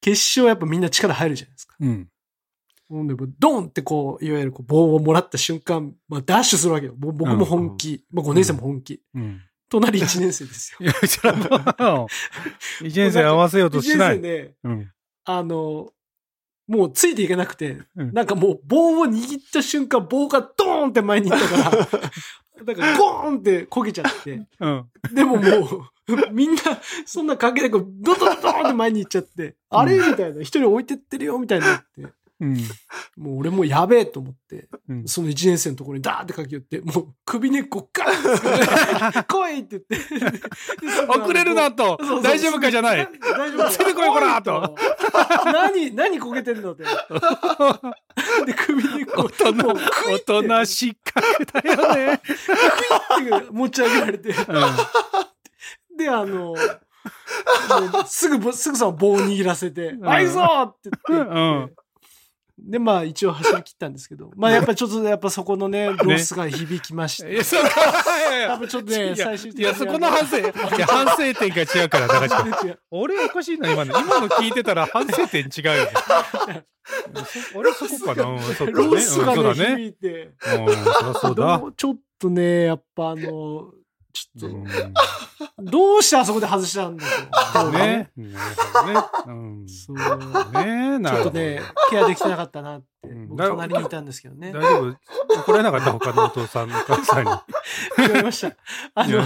[0.00, 1.76] 決勝やっぱみんな力入るじゃないですか。
[1.78, 2.08] うん。
[2.88, 6.94] ほんで、もうドンってこう、いわゆるこう棒をもらった瞬間、まあダッシュするわけよ。
[6.96, 8.06] 僕も本気。
[8.10, 9.02] まあ5年生も本気。
[9.14, 9.42] うん。
[9.68, 10.78] 隣1年生ですよ。
[10.80, 10.92] いや、
[12.82, 14.20] 年生合わせようとしな1い。
[14.20, 14.92] 年生ね、うん。
[15.24, 15.92] あの、
[16.66, 22.04] もうついていけなくて、うんなんかもう棒を握った瞬間、棒がドーンって前に行ったから、
[22.64, 24.86] だからゴーンって焦げちゃって、うん。
[25.14, 26.60] でももう、みんな、
[27.06, 29.96] そんな関係なく、ドドドドーンって前に行っちゃって、あれ？
[29.96, 32.02] みたいな、一人置いてってるよみたいになって、
[32.40, 32.56] うん。
[33.16, 35.08] もう俺もうやべえと思って、うん。
[35.08, 40.38] その一年生のところにダーって駆け寄って、もう首根っこガーンって来 いって言って。
[41.08, 44.76] 遅れるなと大丈夫かじゃない大丈夫ついてこいこらと。
[45.52, 46.84] 何、何こけてんのって。
[46.84, 49.24] で、首根っこ。
[49.24, 49.68] 大人
[50.28, 52.14] 大人失格だよね。
[52.14, 54.32] って持ち上げられて。
[55.96, 56.54] で、あの、
[58.06, 61.70] すぐぼ、すぐさま棒を握らせて、んあいぞって言って、うん
[62.58, 67.32] で、まあ一応走り切ったんですけど、 まあやっぱちょっとやっぱそこのね、ロスが響きまして。
[67.32, 67.68] いや、そうか。
[67.68, 70.52] いやいや多分ちょっとね、最終的いや、そこの反省、いや、
[70.86, 72.78] 反省点が違うから、高橋君。
[72.90, 73.98] 俺おかしいな、今の。
[73.98, 76.64] 今の聞いてたら反省点違うよね。
[77.52, 78.24] そ俺そこかな。
[78.24, 78.72] うんそっかね。
[78.72, 79.76] ロスがね、うんそうだね。
[79.76, 80.32] 響いて。
[80.56, 83.72] うん、そうだちょっとね、やっぱあの、
[84.12, 84.64] ちょっと、うん
[85.60, 87.04] どうしてあそこで外したんだ
[87.62, 87.72] ろう。
[87.72, 88.10] ね。
[88.16, 88.34] ね。
[89.26, 89.66] うん。
[89.68, 89.96] そう。
[90.52, 91.24] ねなるほど。
[91.24, 93.08] ちょっとね、ケアできてなかったなって。
[93.08, 94.52] うん僕隣にいたんですけどね。
[94.52, 94.96] 大丈
[95.28, 95.92] 夫怒られなかった？
[95.92, 97.30] 他のお父さん、お母さんに。
[97.96, 98.56] 言われました。
[98.94, 99.20] あの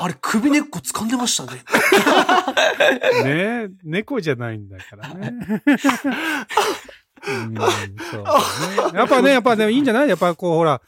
[0.00, 1.62] あれ首根っこ掴んでましたね。
[1.64, 5.32] たね猫じゃないんだからね。
[7.26, 7.54] うん、
[8.10, 8.98] そうだね。
[8.98, 10.08] やっぱね、やっぱね、いいんじゃない？
[10.08, 10.80] やっぱこう、ほら、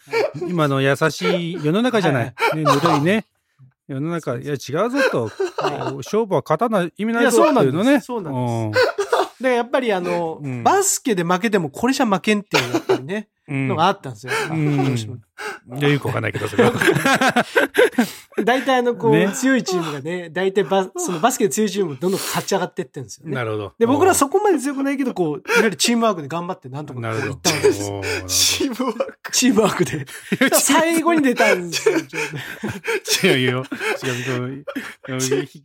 [0.49, 2.25] 今の優しい世の中じゃない。
[2.27, 3.27] ね、ぬるいね。
[3.89, 4.59] 世の中、いや、違う
[4.91, 5.31] ぞと。
[5.59, 8.01] は勝負は勝たない、意味ないぞっていうのね。
[8.01, 13.69] そうなんですで、やっぱりあの、うんバスケで負けてもこれじゃ負けんっていうやっぱりね、うん。
[13.69, 14.33] のがあったんですよ。
[14.51, 14.97] うん
[15.67, 16.73] どうしてもいや、よくわかんないけど、それは。
[18.45, 23.35] 大体あの、こう、ね強いチームがね、大体バ、そのバスケで強いチームもどんどん勝ち上がってってるんですよね。
[23.35, 23.73] なるほど。
[23.79, 27.35] で、僕らそこまで強くないけど、こう、いわゆるチームワークで頑張ってなんとかなるほど。
[28.27, 29.33] チームワーク。
[29.33, 30.07] チームワークで。
[30.55, 31.99] 最後に出たんですよ。
[33.33, 33.65] 違うよ。
[34.03, 34.65] 違う。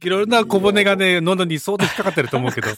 [0.01, 2.69] いろんな小骨がね、喉に相当引っかかってると思うけど。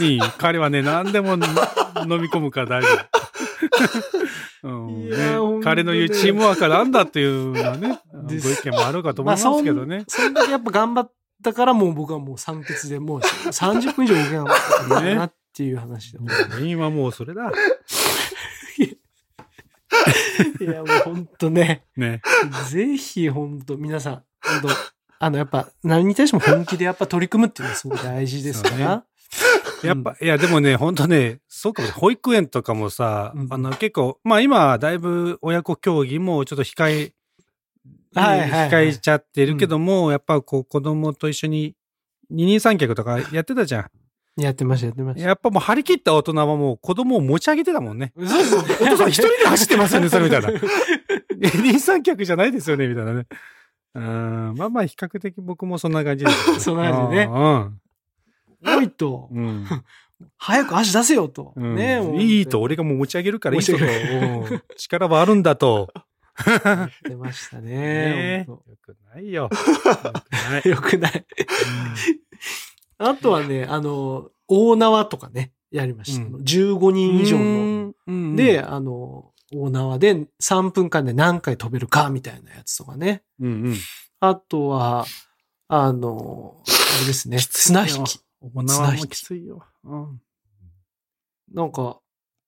[0.00, 0.20] いい。
[0.38, 3.28] 彼はね、何でも飲み込むから大丈夫。
[4.62, 10.04] うんいやね彼の言うチームワークは何だっていうのはね、 ご意見もあるかと思いますけどね。
[10.08, 16.18] そんだけやっぱ頑張ったからもう僕はもう酸欠でもう30分以上動けなかったんだなっていう話で。
[16.50, 17.50] 原因はもうそれだ。
[20.60, 22.20] いや もう本当ね、ね。
[22.68, 24.68] ぜひ本当皆さん、本当
[25.20, 29.04] あのやっぱ何に対しても本気でやっぱ取り組むっていうのはすごく大事ですから。
[29.84, 37.12] やっぱ、いや、でもね、本当ね、そうかも保育園とかもさ、うんあの、結構、まあ今、だいぶ親子競技もちょっと控え
[38.14, 41.74] はいはいはい控えちゃってるけども、やっぱこう子供と一緒に
[42.30, 43.90] 二人三脚とかやってたじゃ
[44.36, 45.14] やってました、やってまん。
[45.16, 45.26] した。
[45.26, 48.12] やっぱもう張り切った大人はもう子供を持ち上げてたもんね。
[48.16, 48.62] そうですね。
[48.80, 50.50] お父さん一人で走ってますよね、 それみたいな。
[51.40, 53.26] 二人三脚じゃないですよね、みたいなね。
[53.94, 54.54] うん。
[54.56, 56.60] まあまあ比較的僕もそんな感じです。
[56.60, 57.80] そんな感じねうん
[58.64, 59.66] おいと、うん。
[60.36, 61.52] 早く足出せよと。
[61.56, 63.72] うんねいいと、俺がもう持ち上げるからいいと。
[64.76, 65.88] 力はあるんだと。
[66.46, 68.46] やってましたねね。
[68.48, 69.50] よくないよ。
[70.64, 71.26] よくないくない。
[72.98, 76.24] あとはね、あの、大縄とかね、やりました。
[76.24, 77.94] うん15人以上の。
[78.06, 83.22] ので、、あの、大縄で3分間で何回飛べるかみたいなやつとかね。
[83.40, 83.76] うんうん。
[84.20, 85.06] あとは、
[85.68, 88.20] あの、あれですね、綱引き。
[88.40, 89.64] お縄もきついよ。
[89.84, 90.20] うん
[91.52, 91.98] なんか、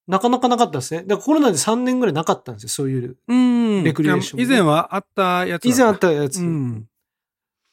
[0.07, 1.03] なかなかなかったですね。
[1.03, 3.17] だからコロナで3年ぐらいなかったんですよ、そういう。
[3.29, 3.85] うん。
[3.85, 6.41] レクリエーションね以前はあったやつ以前あったやつ。
[6.41, 6.89] うん。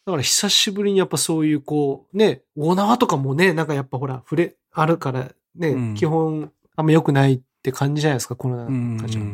[0.05, 9.25] だから久しぶりにやっぱそういうこう、ね、大縄とかもね、なんかやっぱほら、触れ、あるからね、うん基本あんま良くないって感じじゃないですか、コロナうんの感じは。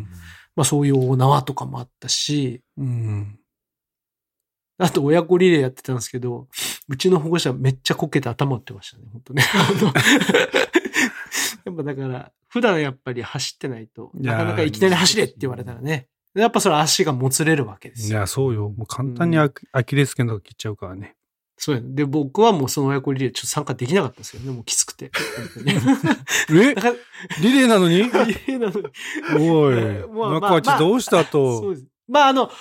[0.55, 3.39] まあそういう大縄とかもあったし、うん。
[4.77, 6.47] あと親子リレーやってたんですけど、
[6.89, 9.43] うちの保護者めっちゃこけて頭打ってましたね、本当ね。
[11.65, 18.17] やっぱだから、普段やっぱり走ってないと、なかなかいきなり走れって言われたらね、やっぱそれ足がもつれるわけですよ。
[18.17, 18.69] いや、そうよ。
[18.69, 21.15] もう簡単にアキアキレス腱とか切っちゃうからね。
[21.57, 25.11] そうやねで、僕はもうその親子リレーちょっと参加できなかったんですよね、もうきつくて。
[25.69, 25.73] え？
[26.49, 26.57] リ
[27.53, 27.97] レーなのに？
[27.97, 29.75] リレーなのにおい、
[30.09, 31.61] まあまあ中地どうしたと？
[31.61, 31.87] そうです。
[32.07, 32.51] まあ、あの、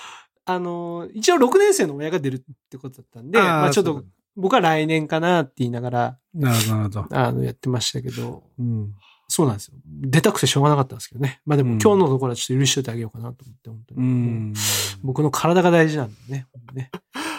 [0.44, 4.04] あの、一応6年生の親が出るってことだったんで、あーまあちょっと
[4.36, 7.06] 僕は来年かなって言いながら、なるほど。
[7.10, 8.94] あの、やってましたけど、うん。
[9.28, 9.74] そうなんですよ。
[9.86, 11.40] 出たくてしょうがなかったんですけどね。
[11.46, 14.00] まあでもうん今日のところはちょっと許しといてあげようかなと思って、本当に。
[14.00, 14.54] うん。
[15.02, 16.46] 僕の体が大事なんでね。
[16.74, 16.90] ね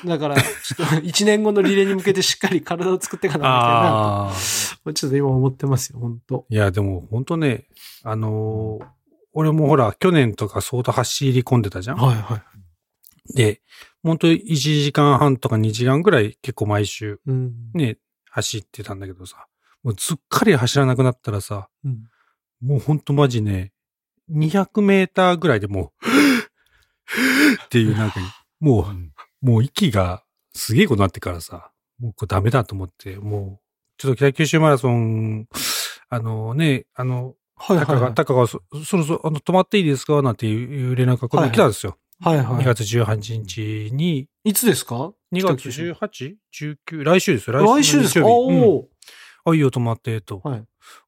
[0.05, 4.31] だから、ちょっと1年後のリレーに向けてしっかり体を作っていかなきゃな。
[4.83, 7.65] と、ちょっと今思ってますよ、本当いや、でも本当ね、
[8.03, 8.85] あのー
[9.35, 11.97] 俺もほら、去年とか相当走り込んでたじゃん。
[11.97, 12.41] はいはい。
[13.33, 13.61] で、
[14.03, 17.53] 本当1時間半とか2時間ぐらい結構毎週うん。
[17.73, 17.97] ね、
[18.29, 19.47] 走ってたんだけどさ、
[19.83, 22.03] もうすっかり走らなくなったらさ、うん
[22.61, 23.73] もうほんとマジね、
[24.31, 26.07] 200メーターぐらいでもう、
[27.65, 28.19] っていうなんか、
[28.61, 28.87] も
[29.43, 33.63] う、もう息がすげえことになってからさ、もうこれダメだと思って、もう、
[33.97, 35.47] ちょっと北九州マラソン、
[36.09, 38.13] あのね、あの、はいはいはい。
[38.13, 40.21] タカがそ、そろそろ、あの、止まっていいですか？
[40.21, 41.97] なんていう連絡が来たんですよ。
[42.23, 44.49] はいは2月18日に、い。
[44.51, 47.03] いつですか？2月 18?19?
[47.03, 48.19] 来週ですよ、来週ですか？
[48.21, 48.87] 日曜日うん
[49.51, 50.39] あ、いいよ、止まって、と。
[50.43, 50.63] はい。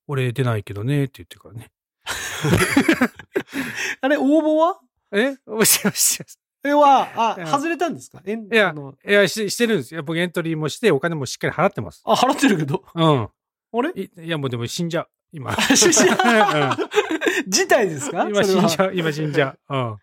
[0.08, 1.72] 俺出ないけどね、って言ってからね。
[4.02, 4.80] あれ、応募は？
[5.14, 5.38] え？
[5.48, 6.22] おしよし。
[6.66, 8.22] えは、あ、外れたんですか？
[8.26, 8.74] いや
[9.08, 10.04] いや、ししてるんですよ。
[10.04, 12.02] 僕エントリーもして、お金もしっかり払ってます。
[12.04, 12.84] あ、払ってるけど？
[12.94, 13.22] うん。
[13.24, 13.92] あれ？
[13.96, 15.10] いいや、もうでも死んじゃう。
[15.32, 15.56] 今。
[15.56, 16.78] 死んじゃゃ
[17.48, 18.28] 事態ですか？
[18.28, 18.82] 今死んじう。
[18.82, 18.92] ゃう。
[18.96, 19.76] 今死んじゃう。
[19.76, 19.98] うん。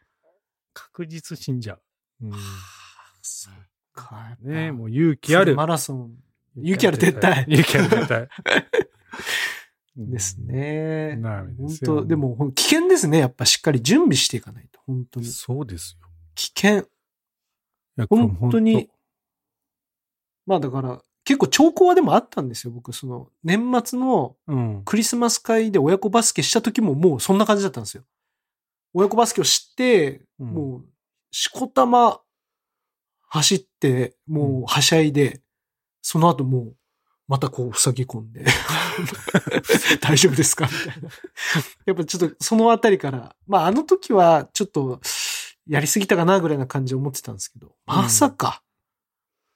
[0.72, 1.82] 確実死んじゃう。
[2.22, 2.32] うん。
[3.22, 3.54] そう
[3.94, 5.54] かねもう勇気ある。
[5.54, 6.14] マラソン。
[6.56, 7.44] 勇気ある撤退。
[7.48, 8.28] 勇気ある撤退。
[9.96, 11.18] ですね。
[11.20, 13.18] ダメで本すよ当でも、危険ですね。
[13.18, 14.80] やっぱしっかり準備していかないと。
[14.86, 15.26] 本当うん。
[15.26, 15.30] に。
[15.32, 16.08] そうですよ。
[16.34, 16.88] 危険。
[18.08, 18.88] 本当に。
[20.46, 22.72] まあだから、結構兆候はでもあったんですよ。
[22.72, 24.82] 僕、その、年末のうん。
[24.84, 28.04] クリスマス会で親子バスケした時ももうそんな感じだったんですよ。
[28.94, 30.84] 親子バスケを知って、うんもう、
[31.30, 32.20] しこたま
[33.28, 35.40] 走って、もうはしゃいで、
[36.02, 36.76] その後もう、
[37.28, 38.44] またこう塞ぎ込んで、
[40.02, 40.66] 大丈夫ですか？
[40.66, 41.08] みたいな。
[41.86, 45.00] やっぱちょっとそのあたりから、まああの時はちょっと
[45.66, 48.62] やりすぎたかなぐらいな感じで思ってたんですけど、まさか、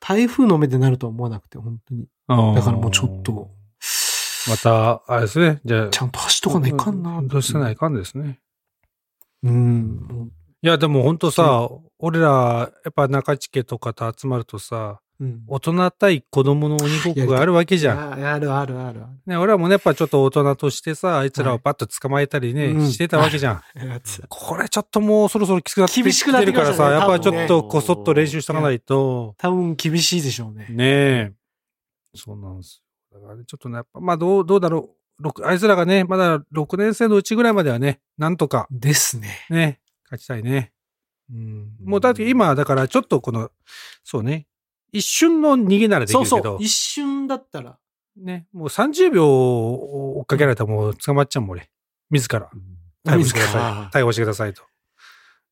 [0.00, 2.06] 台風の目でなるとは思わなくて、本当に。
[2.28, 3.50] だからもうちょっと、
[4.48, 5.60] また、あれですね。
[5.64, 7.20] じゃあ、ちゃんと走っとかないかんな。
[7.22, 8.38] どうしてないかんですね。
[9.42, 10.30] うん。
[10.62, 11.68] いや、でも本当さ、
[11.98, 15.44] 俺ら、やっぱ中地家とかと集まるとさ、うん。
[15.46, 17.98] 大人対子供の鬼ごっこがあるわけじゃん。
[17.98, 23.62] ああるあるあるあね、俺らもね、やっぱちょっと大人としてさ、あいつらをバッと捕まえたりね、うんしてたわけじゃん。
[23.80, 23.88] る。
[23.88, 30.66] やつこれちょっともうそろそろきつくなって厳しくなってきてるからさ、やっぱりちょっとこそっと練習しとかないと、多分厳しいでしょうね。
[30.68, 31.32] ねえ。
[32.14, 33.20] そうなんですよ。
[33.20, 34.82] だからね、ちょっとね、やっぱ、まあどう、どうだろう。
[34.82, 34.95] 六
[35.44, 39.46] あいつらがね、まだ6年生のうちぐらいまではね、なんとか、ですね。
[39.50, 40.72] ね、勝ちたいね。
[41.30, 41.76] うん。
[41.84, 43.50] もうだって今、だからちょっとこの、
[44.04, 44.46] そうね、
[44.92, 46.58] 一瞬の逃げならできるけど、そうそう。
[46.60, 47.78] 一瞬だったら。
[48.16, 51.68] ね、もう30秒追っかけられたらもう捕まっちゃうもん、俺。
[52.10, 52.50] 自ら。
[53.04, 53.96] 逮捕してください。
[53.98, 54.62] 逮捕してくださいと。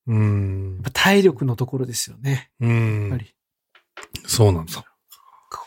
[0.07, 2.51] うん体力のところですよね。
[2.61, 3.17] うやっんぱ。
[3.19, 3.35] り。
[4.27, 4.85] そうなんだ。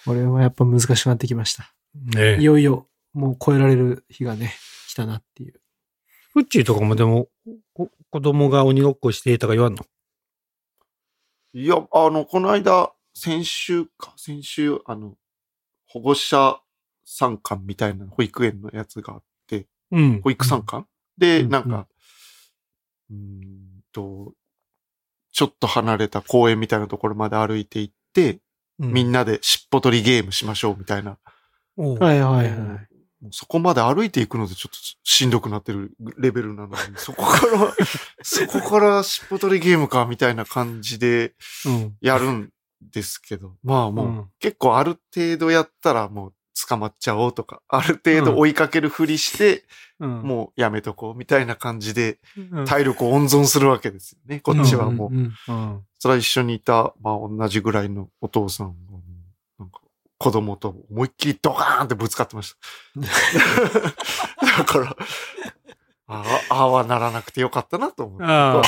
[0.06, 1.74] これはやっぱ難しくなってきました。
[2.16, 4.54] ねいよいよ、もう超えられる日がね、
[4.88, 5.60] 来たなっていう。
[6.34, 7.30] フッチーとかもでも、
[7.74, 9.84] こ子供が鬼ごっこしてとか言わんの？
[11.54, 15.16] いや、あの、この間、先週か、先週、あの、
[15.88, 16.62] 保護者
[17.06, 20.22] 参観みたいな保育園のやつがあって、うん。
[20.22, 20.86] 保育参観、
[21.18, 21.88] で、うんなんか、
[23.10, 24.34] うーんと、
[25.32, 28.42] ちょっと離れた公園みたいなところまで歩いて行って、
[28.78, 29.20] みんな。
[29.20, 31.18] なで尻尾取りゲームしましょうみたいな。
[31.78, 32.97] おうはいはいはい。
[33.22, 37.74] もうそこまで歩いていくのでちょっとしんどくなってるレベルなのに、そこから、
[38.22, 41.34] そこから尻尾取りゲームかみたいな感じで
[41.66, 41.96] うん。
[42.02, 42.52] やるん
[42.82, 46.34] ですけど、まあもう、うん結構ある程度やったらもう
[46.68, 49.64] 捕まっちゃおうとか、ある程度追いかけるふりして、
[50.00, 52.20] うん、もうやめとこうみたいな感じで
[52.52, 54.40] うん、体力を温存するわけですよね。
[54.40, 55.12] こっちはもう。
[55.12, 55.84] んんうん。
[56.00, 58.76] それは一緒にいた、まあ同じぐらいのお父さん
[60.18, 62.56] 子供と思いっきりドカーンってぶつかってまし
[62.96, 63.02] た。
[64.58, 64.98] だから、
[66.08, 68.24] ああ、ああはならなくてよかったなと思って。
[68.26, 68.62] あ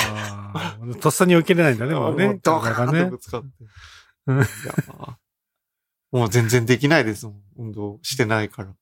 [0.54, 0.78] あ。
[1.00, 2.26] とっさに受けれないんだね、もうもね。
[2.26, 3.18] うドカーンってねぶ。
[3.18, 3.48] つかって。
[6.12, 7.42] もう全然できないですもん。
[7.58, 8.74] 運動してないから。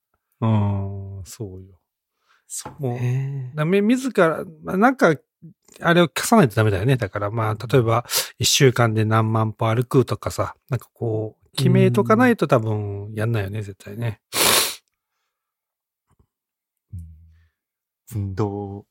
[0.42, 1.80] うん、そうよ。
[2.48, 3.52] そうもうね。
[3.56, 5.16] だめ自ら、まあなんか、
[5.82, 6.98] あれを消さないとダメだよね。
[6.98, 8.06] だからまあ、例えば、
[8.40, 14.22] 一週間で何万歩歩くとかさ、なんかこう、決めとかないと多分やんないよね、絶対ね。
[18.16, 18.86] 運動、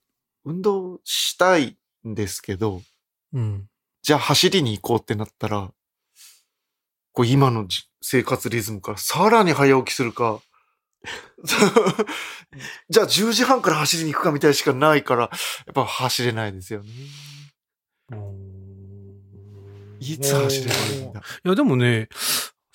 [0.45, 2.83] 運動したいんですけど、
[3.33, 3.69] うん。
[4.03, 5.73] じゃあ走りに行こうってなったら、
[7.13, 10.43] こう今のじ生活リズムからさらに早起きするか、
[12.91, 15.29] じゃあ10時半から走りに行くかみたいしかないから、や
[15.71, 16.91] っぱ走れないですよね。
[20.01, 21.21] いつ走ればいいんだ？
[21.21, 22.09] いや、でもね、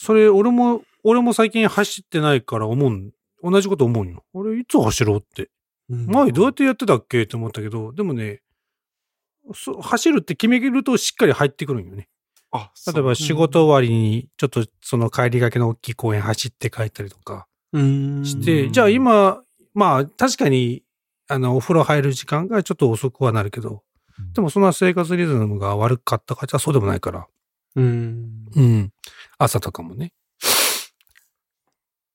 [0.04, 3.12] それ、俺も、俺も最近走ってないから思うん、
[3.44, 4.24] 同じこと思うよ。
[4.34, 5.52] 俺、いつ走ろうって。
[5.90, 8.42] 前どうやってやってたっけって思ったけど、でもね、
[9.54, 12.10] そ走るって決めるとしっかり入ってくるんよね。
[12.52, 19.44] あ、例えば仕事終わりに、ちょっとその帰りがけの大きい公園走って帰ったりとかうんして、じゃあ、今、
[19.76, 20.84] まあ確かに、
[21.28, 23.84] あの、お風呂入る時間がちょっと遅くはなるけど、
[24.34, 27.28] でもそんな生活リズムが悪かったかじゃそうでもないから。
[27.76, 28.46] うん。
[28.56, 28.92] うん。
[29.43, 30.13] 朝とかもね。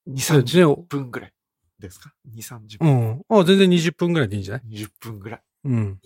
[0.07, 1.33] 2、そう30ね分ぐらい
[1.81, 2.95] ですか ?2、30う分。
[2.95, 3.23] ん。
[3.29, 5.43] あ全然20分ぐらいでいいんじゃない？20分ぐらい。
[5.65, 6.01] うん。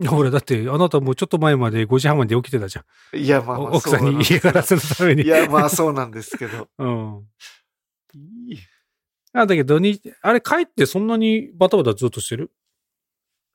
[0.00, 3.18] いやほら、だって、あなたもうちょっと前まで5時半まで起きてたじゃん。
[3.18, 3.28] い。
[3.28, 5.22] や、まあまあ、奥さんに家からせるために。
[5.24, 5.26] い。
[5.26, 6.68] や、まあそうなんですけど。
[6.78, 7.26] うん。
[9.34, 12.50] あ、だけど、に、あれ帰ってそんなにバタバタずっとしてる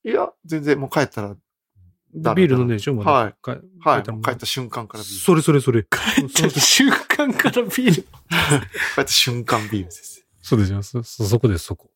[0.04, 0.10] い。
[0.10, 1.36] や、全然もう帰ったら、だ
[2.14, 2.94] ビール飲んでるでしょ？
[2.94, 3.12] まだ。
[3.12, 5.20] はいかはい、帰った瞬間からビール。
[5.20, 5.84] それそれそれ。
[5.84, 7.94] 帰った瞬間からビール。
[8.96, 10.26] 帰った瞬間ビールです。
[10.42, 10.84] そうでしょ？
[10.84, 11.90] そ、そ、そこです、そこ。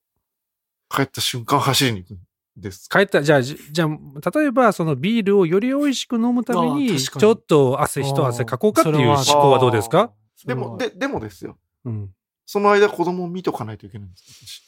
[0.89, 2.19] 帰った瞬間走りに行くん
[2.56, 2.88] です。
[2.89, 10.13] 帰った、じゃあ、じじゃあ、例えば、そのビールをより美味しく飲むためあに、ちょっと汗一汗かこうかっていう思考はどうですか？
[10.45, 11.58] でも、で、でもですよ。
[11.86, 12.13] うん。
[12.45, 14.63] その間子供を見とかないといけないんです。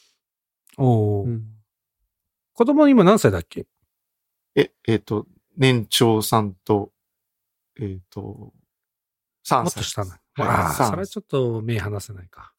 [0.76, 1.42] おお、うん
[2.52, 3.66] 子供今何歳だっけ？
[4.54, 5.26] え、えっ、と、
[5.60, 6.90] 年長さんと、
[7.78, 8.54] えっ、と、
[9.44, 9.62] 3歳。
[9.62, 10.10] もっと下な。
[10.12, 12.52] はいああ、三それはちょっと目離せないか。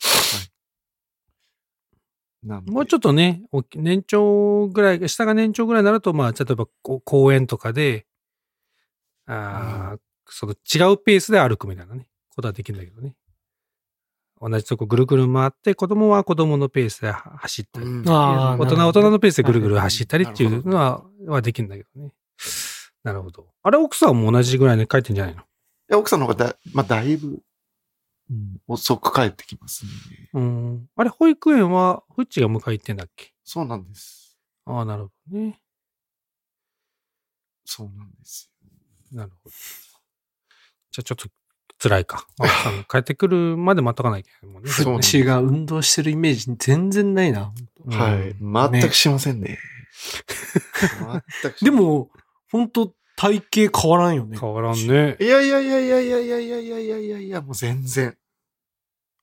[2.44, 3.44] なんでもうちょっとね、
[3.76, 8.06] 年長ぐらい、下が年長ぐらいになると、まあ、例えば公園とかで、
[9.26, 13.16] ああ、その違うペースで歩くみたいなね、ことはできるんだけどね。
[14.40, 22.12] 同じとこぐるぐる回って、子供は子供のペースでは走ったり、うん大人は大人のペースでぐるぐる走ったりっていうのは、はできるんだけどね。
[23.04, 23.48] なるほど。
[23.64, 25.42] あれ、奥さんも同じぐらいで帰ってんじゃないの？
[25.42, 25.44] い
[25.90, 27.42] や奥さんの方がだ、まあ、だいぶ、
[28.30, 29.92] うん、遅く帰ってきますね。
[30.34, 30.90] うん。
[30.96, 33.34] あれ、保育園は、フッチが迎え行ってんだっけ？
[33.44, 34.38] そうなんです。
[34.66, 35.60] ああ、なるほどね。
[37.66, 38.52] そうなんです。
[39.12, 39.56] なるほど。
[40.92, 41.28] じゃあちょっと
[41.82, 42.28] 辛いか。
[42.40, 44.70] 奥さん帰ってくるまで待っとかないけないもんね。
[44.72, 47.54] そうフッチが運動してるイメージ全然ないな。
[47.86, 48.36] うんはい。
[48.82, 49.58] 全くしませんね。
[51.42, 52.10] 全くしで、も、
[52.52, 54.38] 本当体型変わらんよね。
[54.38, 55.24] 変わらんねい。
[55.26, 58.18] やいやいやいやいやいやいやいやいやいやいや、もう全然。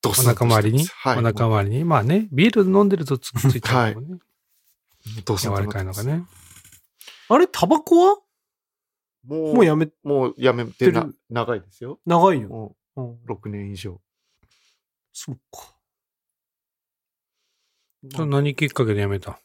[0.07, 1.19] おお腹周りに、はい。
[1.19, 1.85] お腹周りに？
[1.85, 4.19] まあね、ビール飲んでるとつついちゃうもんね。
[5.25, 6.05] どう柔らかいのが。
[6.05, 6.25] ね。
[7.29, 8.17] あれ、タバコは？
[9.27, 10.93] もう、もうやめ、もうやめて
[11.29, 11.99] 長いですよ。
[12.07, 12.49] 長いよ。
[12.49, 14.01] もうんう6年以上。
[15.13, 15.75] そっか。
[18.25, 19.41] 何きっかけでやめた？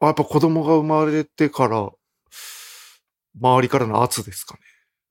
[0.00, 1.90] あやっぱ子供が生まれてから、
[3.40, 4.60] 周りからの圧ですかね。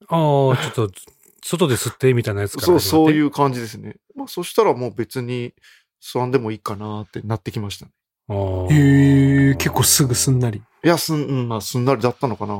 [0.07, 0.15] あ
[0.53, 0.91] あ、ちょっと、
[1.43, 2.65] 外で吸ってみたいなやつから。。
[2.65, 3.97] そう、そういうう感じですね。
[4.15, 5.53] まあ、そしたらもう別に
[6.01, 7.91] 吸わんでもいいかなってなってきましたね。
[8.27, 10.63] あーへえ、結構すぐすんなり。
[10.83, 12.55] いや、すん、うんまあ、すんなりだったのかな。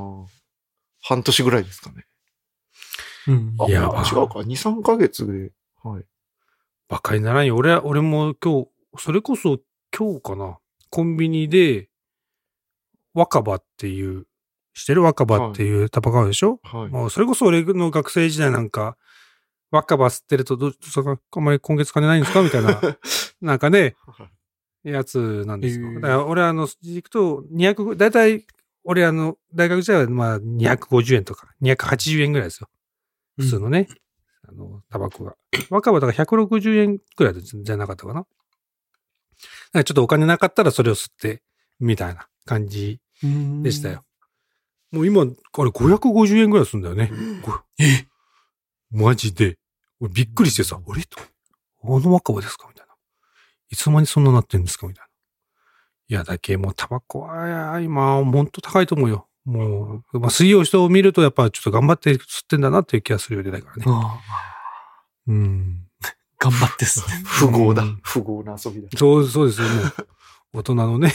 [1.01, 2.05] 半年ぐらいですかね。
[3.27, 3.55] うん。
[3.59, 4.39] あいや違うか。
[4.39, 5.51] 2、3ヶ月で。
[5.83, 6.03] はい。
[6.87, 7.55] バカにならんよ。
[7.55, 9.59] 俺は、俺も今日、それこそ
[9.95, 10.59] 今日かな。
[10.89, 11.89] コンビニで、
[13.13, 14.27] 若葉っていう、
[14.75, 16.89] 知ってる若葉っていうタバコあるでしょ、はい。
[16.89, 18.97] もうそれこそ俺の学生時代なんか、
[19.71, 20.71] 若葉吸ってるとど、
[21.31, 22.43] あんまり今月金ないんですか？
[22.43, 22.81] みたいな、
[23.41, 23.95] なんかね、
[24.83, 25.93] やつなんですよ。
[25.95, 28.45] だから俺あの、行くと、200、だいたい、
[28.83, 32.69] 俺あの、大学時代はまあ250円とか、280円ぐらいですよ。
[33.37, 33.87] 普通のね、
[34.47, 35.35] あの、タバコが。
[35.69, 38.19] 若葉だから160円くらいじゃなかったかな。
[38.21, 38.29] だか
[39.73, 41.41] らちょっとお金なかったらそれを吸って、
[41.79, 44.04] みたいな感じうんでしたよ。。
[44.91, 45.31] もう今、あれ
[45.69, 47.11] 550円ぐらいするんだよね。
[47.41, 48.07] こえ？
[48.91, 49.57] マジで。
[49.99, 51.03] 俺びっくりしてさ、あれ？
[51.03, 51.19] と。
[51.83, 52.67] あの若葉ですか？
[52.69, 52.93] みたいな。
[53.69, 54.87] いつの間にそんななってんですか？
[54.87, 55.09] みたいな。
[56.07, 59.27] いや、だけもうタバコは、今、ほんと高いと思うよ。
[59.43, 63.83] もう、まあ、水曜人を見るとやっぱちょっと頑張って吸ってんだなっていう気がするよね、だからね。
[63.87, 64.19] ああ
[65.27, 65.87] うん。
[66.39, 67.23] 頑張ってっすね。
[67.39, 68.01] 富豪だうん。
[68.03, 68.89] 富豪な遊びだ。
[68.97, 69.93] そう、そうですよ、もう。
[70.59, 71.11] 大人のね。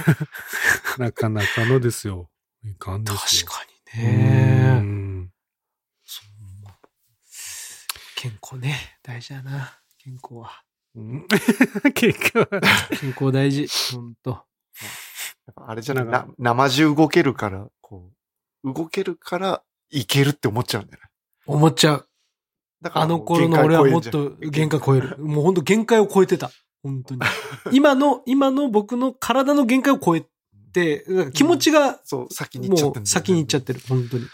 [0.98, 2.28] なかなかのですよ。
[2.64, 3.48] いかんですよ。
[3.50, 3.66] 確か
[3.98, 4.78] にうね。
[4.80, 5.30] ん
[8.16, 8.98] 健康ね。
[9.02, 9.78] 大事だな。
[9.98, 10.62] 健康は。
[10.96, 11.26] うん
[11.94, 12.46] 結果は、
[13.00, 13.66] 健康大事。
[13.94, 14.44] ほんと。
[15.56, 16.04] あれじゃない？
[16.06, 18.10] な生中動けるから、こ
[18.64, 21.08] う、動けるから、いけるって思っちゃうんだよね。
[21.46, 22.08] 思っちゃう。
[22.80, 25.18] だからあの頃の俺はもっと限界超える。
[25.18, 26.50] もうほんと限界を超えてた。
[26.82, 27.20] 本当に。
[27.72, 30.28] 今の、今の僕の体の限界を超えて、
[31.32, 33.80] 気持ちがそう、先に行っちゃってんだよねもう先に行っちゃってる。
[33.88, 34.24] 本当に。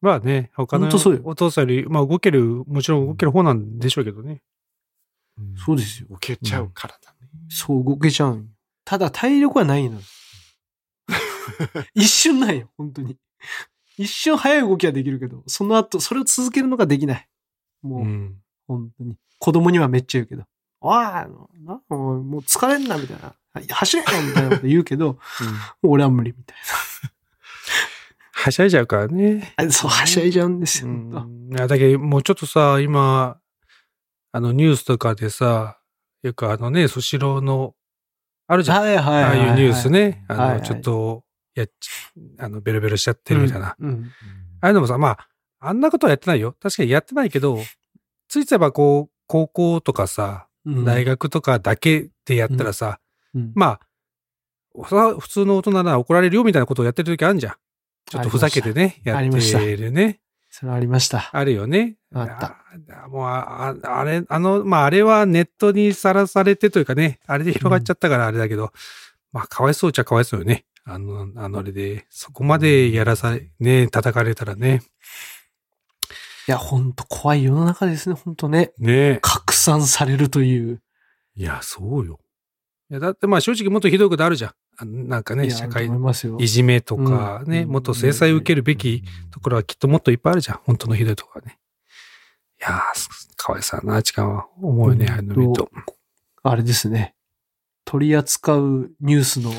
[0.00, 0.88] まあね、他の
[1.24, 4.42] お父さんより、まあ動ける、もちろん動ける方なんでしょうけどね。
[5.38, 6.08] うんそうですよ。
[6.10, 7.28] 動けちゃうからだね。
[7.48, 8.44] そう動けちゃうんよ
[8.84, 10.02] ただ体力はないのよ。
[11.94, 13.16] 一瞬ないよ、本当に。
[13.96, 17.28] 一瞬早い動きはできるけど、その後、それを続けるのができない。
[17.82, 18.42] もう、うん。
[18.66, 19.16] 本当に。
[19.38, 20.44] 子供にはめっちゃ言うけど、
[20.80, 23.34] おい、なもうもう疲れんな、みたいな。
[23.68, 25.18] 走れよみたいなこと言うけど、もう
[25.92, 26.56] 俺は無理みたい
[28.32, 29.54] はしゃいじゃうからね。
[29.70, 31.10] そう、はしゃいじゃうんですうよ、本
[31.56, 31.66] 当ん。
[31.68, 33.38] だけど、もうちょっとさ、今、
[34.32, 35.78] あの、ニュースとかでさ、
[36.22, 37.74] よくあのね、スシローの、
[38.46, 38.82] あるじゃん。
[38.82, 39.22] はいはいはい。
[39.24, 40.24] ああいうニュースね。
[40.28, 41.90] あの、はいはいちょっと、やっち、
[42.38, 43.76] あの、ベロベロしちゃってるみたいな。
[43.78, 43.88] うん。
[43.88, 44.12] うん
[44.60, 45.28] ああいうのもさ、まあ、
[45.60, 46.52] あんなことはやってないよ。
[46.60, 47.58] 確かにやってないけど、
[48.28, 52.98] ついついばこう、高校とかさ、うん大学とかだけでやったらさ、
[53.34, 53.78] うんま
[54.76, 57.54] あ、さ普通の大人なら怒られるよみたいなことをやってる時あるじゃん。
[58.06, 60.20] ちょっとふざけてね、やっありましたてるね。
[60.50, 61.30] それはありました。
[61.32, 61.96] あるよね。
[62.14, 62.56] あった
[63.04, 63.08] あ。
[63.08, 68.72] もうあ、ああれ、あの、まあ、あれはネットにさらされてというかね、あれで広がっちゃったからあれだけど、
[69.32, 70.64] まあ、かわいそうっちゃかわいそうよね。
[70.84, 74.82] あの、あのあれで、そこまでやらされ、ね、叩かれたらね。
[76.48, 78.72] いや、本当怖い世の中ですね、本当ね。
[78.78, 80.80] ね拡散されるという。
[81.36, 82.20] いや、そうよ。
[82.90, 84.50] いや、だってまあ正直もっとひどいことあるじゃん。
[84.78, 85.90] あなんかね、社会
[86.38, 90.60] いじめとかね、うんもっと制裁を受けるべきところはきっともっといっぱいあるじゃん。
[90.64, 91.58] 本当のひどいところはね。
[92.60, 95.70] いやー、すかわいそうだな、時間は思うよね、ああいうの見ると。
[96.42, 97.14] あれですね。
[97.84, 99.52] 取り扱うニュースの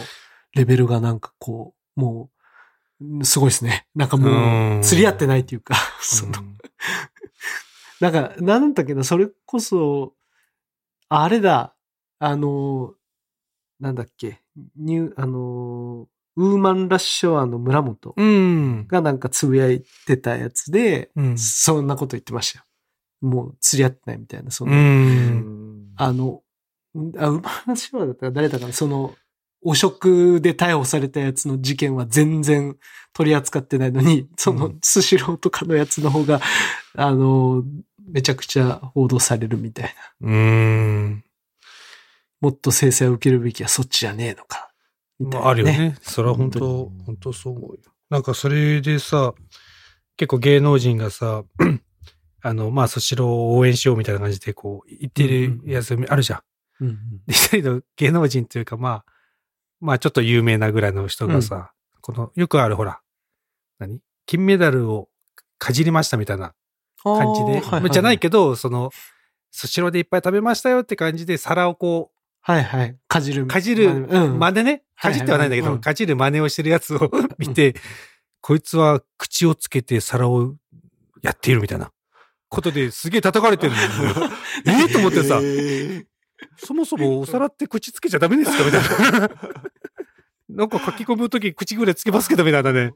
[0.54, 2.30] レベルがなんかこう、も
[3.20, 3.88] う、すごいですね。
[3.96, 6.58] なんかもう釣り合ってないっていうか、 その、うん
[8.00, 10.14] なんか、なんだっけな、それこそ、
[11.10, 11.76] あれだ、
[12.20, 12.94] あの、
[13.80, 14.42] なんだっけ、
[14.76, 18.88] ニュー、あの、ウーマンラッシュアワーの村本うん。
[18.88, 21.38] がなんかつぶやいてたやつで、うん。
[21.38, 22.66] そんなこと言ってましたよ。
[23.22, 25.88] もう釣り合ってないみたいな、その、うん。
[25.98, 26.42] あの、
[26.96, 28.74] んあ、馬のシワだったら誰だかな？
[28.74, 29.16] その、
[29.62, 32.78] 汚職で逮捕されたやつの事件は全然
[33.14, 36.40] 取り扱ってないのに、そのうん、スシローとかのやつの方が、
[36.96, 37.64] あの、
[38.12, 40.30] めちゃくちゃ報道されるみたいな。
[40.30, 41.24] うん。
[42.42, 44.72] もっと制裁を受けるべきはそっちじゃねえのか。
[45.20, 45.98] みたいな、まあ、あるよね。
[46.02, 47.80] それは本本当本当そう思うよ。
[48.10, 49.34] なんかそれでさ、
[50.18, 51.44] 結構芸能人がさ、
[52.42, 56.40] あの、まあ、スシローを応援しようみたいな感じでこう、言ってるやつあるじゃん。
[56.82, 56.96] うんうん。
[57.28, 59.06] で一人の芸能人というか、まあ、
[59.82, 61.72] まあちょっと有名なぐらいの人がさ、
[62.02, 63.02] この、よくあるほら、
[63.78, 64.00] 何？
[64.26, 65.10] 金メダルを
[65.58, 66.54] かじりましたみたいな
[67.04, 68.92] 感じで、じゃないけど、その、
[69.52, 72.19] スシローでいっぱい食べましたよって感じで皿をこう、
[72.50, 72.97] はいはい。
[73.08, 73.45] かじる。
[73.45, 74.39] かじるうん。
[74.39, 74.82] 真似ね。
[75.00, 77.76] かじってはないんだけど、はいはいうんかじる真似をしてるやつを見て、
[78.41, 80.56] こいつは口をつけて皿を
[81.22, 81.91] やっているみたいな
[82.50, 84.32] ことですげえ叩かれてるのよ。
[84.66, 86.06] ええと思ってさ、え
[86.58, 88.64] そもそもお皿って口つけちゃダメですか？
[88.66, 89.30] みたいな。
[90.50, 92.93] なんか書き込むとき口ぐらいつけますけどみたいなね。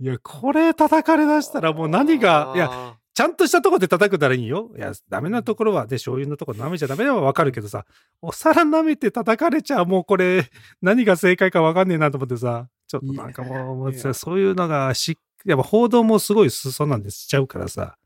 [0.00, 4.70] いや、これ叩かれ出したらもう何が、いや、や、ちゃんとしたとこで叩くならいいよ。
[4.76, 7.84] いや、ダメなところは、で、醤油のとこ舐めちゃダメなのはわかるけどさ、
[8.22, 10.50] お皿舐めて叩かれちゃもうこれ、
[10.80, 17.98] 何が正解かわかんねえなと思ってさ、ちょっとなんかもう、そういうのがし、やっぱ報道もすごい裾なんでしちゃうからさ、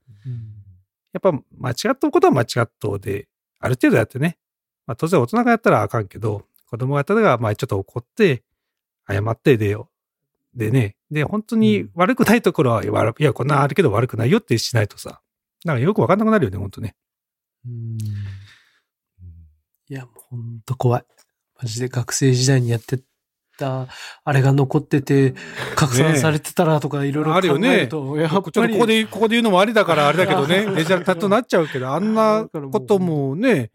[1.13, 3.29] やっぱ間違ったことは間違ったで、
[3.61, 4.39] ある程度やってね。
[4.87, 8.43] まあ当然大人がやったらあかんけど、子供がやったら、まあちょっと怒って、
[9.09, 9.89] 謝ってでよ。
[10.57, 15.21] でね、で、本当に悪くないところは、いやいや、こんなあるけど悪くないよってしないとさ、
[15.65, 16.95] なんかよくわかんなくなるよね、本当ね。
[17.67, 17.99] うん
[19.89, 21.05] いや、もうほんと怖い。
[21.63, 22.99] マジで学生時代にやって
[23.57, 23.87] た、
[24.25, 25.35] あれが残ってて、
[25.77, 28.73] 拡散されてたらとかいろいろ考えると、やっちょっとぱり。
[28.75, 33.71] ここで、ここで言うのもありだからあれだけどね、 デジタルタトゥーなっちゃうけど、あんなこともね、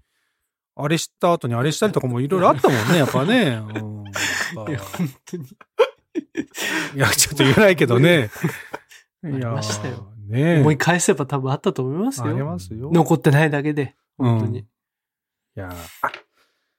[0.75, 3.61] あれした後にあれしたりとかもいろいろあったもんね、やっぱね。
[3.75, 4.01] うん
[4.67, 5.45] いや、本当に。
[6.95, 8.29] いや、ちょっと言えないけどね。
[9.23, 12.45] いやましたよね思い返せば多分あったと思いますありよ。
[12.45, 12.89] ますよ。
[12.91, 13.95] 残ってないだけで。
[14.17, 14.59] 本当に。
[14.59, 14.65] い
[15.55, 15.69] や
[16.01, 16.11] あ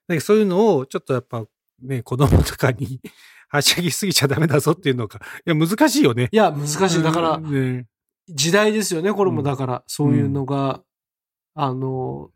[0.08, 1.44] でそういうのを、ちょっとやっぱ
[1.82, 3.00] ね、子供とかに
[3.48, 5.20] はしゃぎすぎちゃダメだぞっていうのか。
[5.46, 6.28] いや、難しいよね。
[6.32, 7.02] いや、難しい。
[7.02, 7.86] だから、ね
[8.28, 10.82] 時代ですよね、これもだから、そういうのが、
[11.54, 12.30] あの、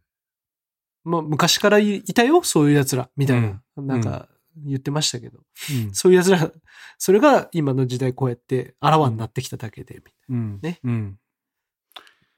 [1.05, 4.29] まあ、昔からいいたよ、そういう奴ら、みたいな、なんか
[4.65, 5.41] 言ってましたけど、
[5.71, 5.95] うん。
[5.95, 6.51] そういう奴ら、
[6.99, 10.59] それが今の時代こうやってあらわになってきただけで、うん。
[10.63, 10.81] ね。
[10.83, 11.19] うん。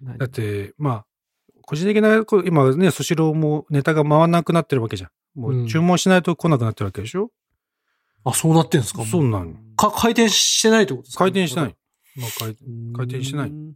[0.01, 1.07] みたいなだって、まあ、
[1.63, 5.11] 個人的な、今ね、スシローもネタが回らなくなってるわけじゃん。
[5.41, 7.31] もう注文しないと来なくなってるわけでしょ、
[8.25, 9.05] あ、そうなってんですか？
[9.05, 9.55] そうなの。
[9.77, 11.25] か回転してないってことですか？
[11.25, 11.77] 回転してない。。
[12.17, 12.57] まあ、回
[12.95, 13.51] 回転してない。
[13.51, 13.75] うん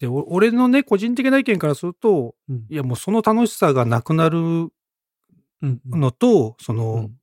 [0.00, 2.66] で、お俺のね、個人的な意見からすると、うん。
[2.68, 4.72] いや、もうその楽しさがなくなるうんうん
[5.90, 7.18] のと、その、うん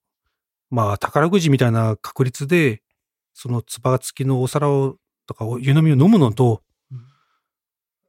[0.70, 2.82] まあ、宝くじみたいな確率で、
[3.34, 7.02] そのつば付きのお皿を、とか、お湯飲みを飲むのと、うん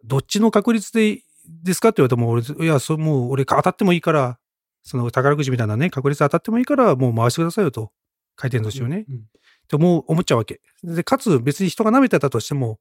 [0.04, 1.22] どっちの確率で
[1.62, 4.40] ですかって言われても、俺、いや、そう、もう俺当たってもいいから、
[4.82, 7.92] その宝くじみたいなね、確率当たってもいいから、もう回してくださいよと。
[8.34, 9.04] 回転寿司をね。
[9.08, 10.60] うんって思う、思っちゃうわけ。
[10.82, 12.80] で、かつ別に人が舐めてたとしても、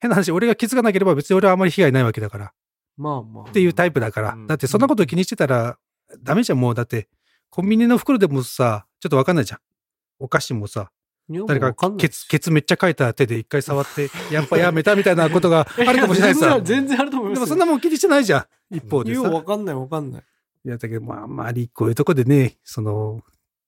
[0.00, 2.52] 変な話、俺が気づかなければ別に俺はあまり被害ないわけだから。
[2.96, 3.50] まあまあ。
[3.50, 4.32] っていうタイプだから。
[4.32, 5.78] うんだってそんなこと気にしてたら
[6.20, 6.74] ダメじゃん、もう。
[6.74, 7.08] だって、
[7.50, 9.60] コンビニの袋でもさ、ちょっとわかんないじゃん。
[10.18, 10.90] お菓子もさ、
[11.46, 16.60] 誰かケツ、ケツめっちゃ書いた手で一回触って、 やっぱやめたみたいなことがあるかもしれないいさや。
[16.60, 17.40] 全然あると思いますよ。
[17.40, 18.76] でもそんなもん気にしてないじゃん。
[18.76, 19.22] 一方でさ。
[19.22, 20.22] わかんないわかんない。
[20.64, 23.22] いや、だけど、まあ、あんまりこういうとこでね、その、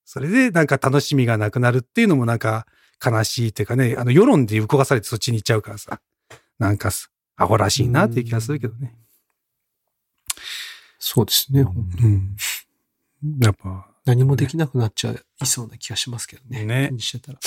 [0.05, 2.67] それでなんか楽しみがなくなるっていうのもなんか
[3.05, 6.01] 悲しいっていうかね、あの世論で動かされてそっちに行っちゃうからさ、
[6.59, 8.97] なんかす、アホらしいなっていう気がするけどね。
[11.07, 11.61] そうですね。
[11.61, 12.35] うん。
[13.39, 16.65] やっぱ、何もできなくなっちゃいそうな気がしますけどね。
[16.65, 17.39] ね気にしてたら。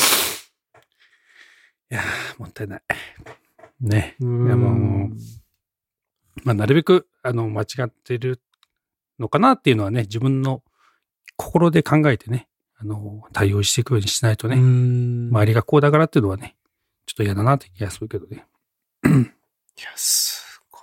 [1.89, 2.81] いやー、もったいない。
[3.81, 4.15] ね。
[4.19, 5.09] いやもう
[6.43, 8.39] まあ、なるべく、あの、間違ってる
[9.17, 10.61] のかなっていうのはね、自分の
[11.35, 12.47] 心で考えてね、
[12.77, 14.61] あの、対応していくようにしないとね、ね
[15.31, 16.55] 周りがこうだからっていうのはね、
[17.07, 18.45] ちょっと嫌だなって気がするけどね。
[19.03, 19.09] い
[19.81, 20.81] や、すごい。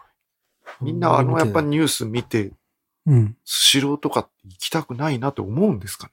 [0.86, 1.68] みんなあのやっぱり。
[1.68, 2.50] ニュース見て、
[3.06, 3.36] うん。
[3.44, 6.12] スシローとか行きたくないなって思うんですかね？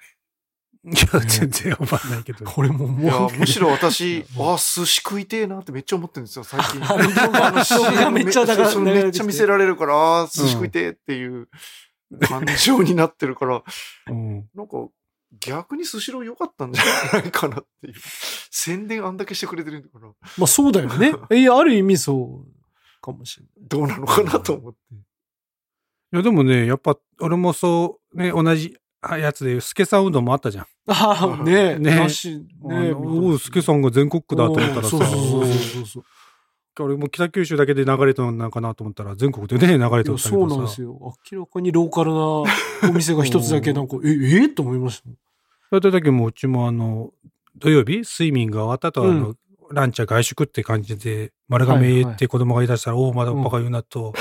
[0.84, 2.44] いや、全然わかんないけど。
[2.50, 6.80] これもいやもう。、むしろ私、あ、寿司食いてえなってめっちゃ思ってるんですよ、最近。
[8.12, 11.50] めっちゃだからめっちゃ見せられるから、あー寿司食いてえっていう
[12.28, 13.64] 感情になってるから、
[14.08, 14.50] うん。
[14.56, 14.88] なんか
[15.40, 16.84] 逆にスシロー良かったんじゃ
[17.14, 17.94] ないかなっていう。
[18.50, 21.14] 宣伝あんだけしてくれてるんだから、まあそうだよね。
[21.32, 23.68] いや、ある意味そうかもしれない。
[23.68, 24.80] どうなのかなと思って。
[26.14, 28.78] いや、でもね、やっぱ、俺もそう、ね、同じ
[29.20, 30.66] やつで、スケさんうどんもあったじゃん。
[30.88, 31.80] ああ、ねえ。
[31.80, 32.08] ね
[32.66, 32.92] え。
[32.92, 36.04] のおお、スケさんが全国区だと思ったらさ、そうそうそうそう。
[36.80, 40.18] 俺も北九州だけで流れたのかなと思ったら、全国でね、流れてた。
[40.18, 40.98] そうなんですよ。
[41.32, 42.18] 明らかにローカルな
[42.90, 45.10] お店が一つだけなんか、え、ええと思いました。
[45.10, 45.14] そ
[45.74, 47.12] ういった時もうちもあの、
[47.58, 49.38] 土曜日、スイミングが終わった後はあの、う
[49.74, 54.14] ランチは外食って感じで、丸亀って子供が言い出したら、おお、まだバカ言うなと、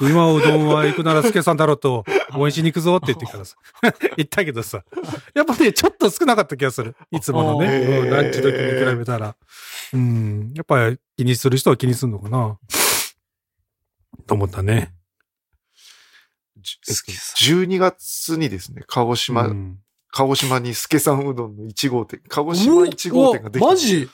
[0.00, 3.56] 今うどんは行くなら助さんだろうと、応援しに行くぞって言ってからさ、
[4.16, 4.84] 言ったけどさ、
[5.34, 6.96] やっぱね、ちょっと少なかった気がする。
[7.10, 9.36] いつものね、うんランチ時に比べたら。
[9.92, 12.58] うん、やっぱり気にする人は気にするのかな。
[14.26, 14.92] と思ったね。
[16.62, 17.02] じえっと、
[17.44, 19.78] 12月にですね、鹿児島、うん
[20.12, 23.68] 鹿児島に助さんうどんの1号店、鹿児島1号店ができた。
[23.68, 24.08] マジ？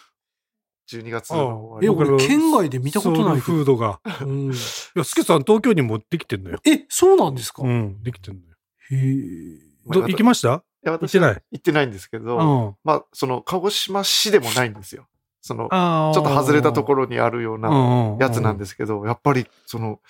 [0.90, 3.24] ?12 月の終え、わり俺、県外で見たことないけど。
[3.24, 4.00] ソウルフードが。
[4.22, 4.56] うんい
[4.94, 6.58] や、スケさん東京にもできてんのよ。
[6.66, 7.62] え、そうなんですか？
[7.64, 8.46] へうん、できてんのよ。
[8.92, 9.92] え。
[9.92, 10.62] ど行きました？
[10.84, 11.42] いや、行ってない？
[11.52, 12.76] 行ってないんですけうど、ん。
[12.84, 15.06] まあ、その、鹿児島市でもないんですよ。
[15.40, 20.00] その、あちょっと外れたところろにあるようなやつなんですけど、やっぱり、その、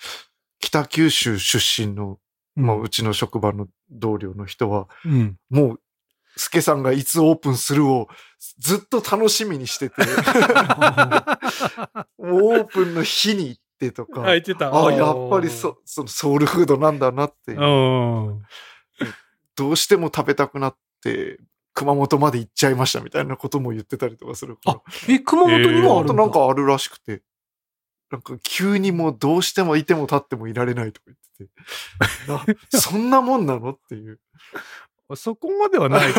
[0.59, 2.17] 北九州出身の、
[2.55, 5.37] まあ、うちの職場の同僚の人は、うん。
[5.51, 5.79] もう、
[6.37, 8.07] スケさんがいつオープンするを
[8.59, 10.01] ずっと楽しみにしてて、
[12.17, 14.69] もうオープンの日に行ってとか、入ってた。
[14.69, 17.57] ああ、やっぱりそ、そのソウルフードなんだなって、うん。
[19.55, 21.39] どうしても食べたくなって、
[21.73, 26.13] 熊本まで行っちゃいましたみたいなことも言ってたりとかするからあ、え、熊本にもあるんだ。
[26.13, 27.21] あとなんかあるらしくて、
[28.11, 34.19] なんか急にもうどうしてもいても立ってもいられないとか言ってて、なそんなもんなのっていう。
[35.15, 36.13] そこまではない。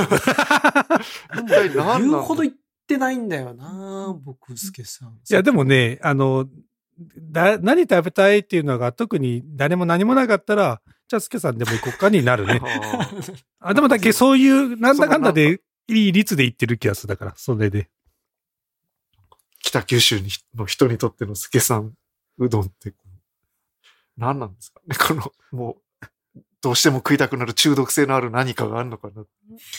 [1.99, 2.55] 言うほど言っ
[2.86, 5.11] てないんだよな、僕、すけさん。
[5.11, 6.49] いや、でもね、あの、
[7.30, 12.61] だ、何食べたいっていうのが特に誰も何もなかったら、じゃあ、スケさんでも行こうかになるね。
[13.61, 17.09] あ、でもだけそういう、なんだかんだで、いい率で言ってる気がする。
[17.09, 17.89] だから、それで。
[19.61, 21.95] 北九州にの人にとっての助さん
[22.39, 22.95] うどんって、
[24.16, 25.82] 何なんですかねこの、もう、
[26.61, 29.24] どうしても食いたくなる中毒性のある何かがあるのかな。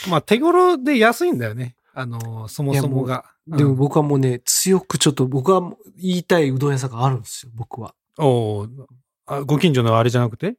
[0.09, 1.75] まあ、手頃で安いんだよね。
[1.93, 3.25] あの、そもそもが。
[3.47, 5.61] でもうん僕はもうね、強くちょっと僕は
[5.97, 7.95] 言いたいうどん屋さんがあるんですよ、僕は。
[8.17, 8.87] おう
[9.25, 10.55] あご近所のあれじゃなくて？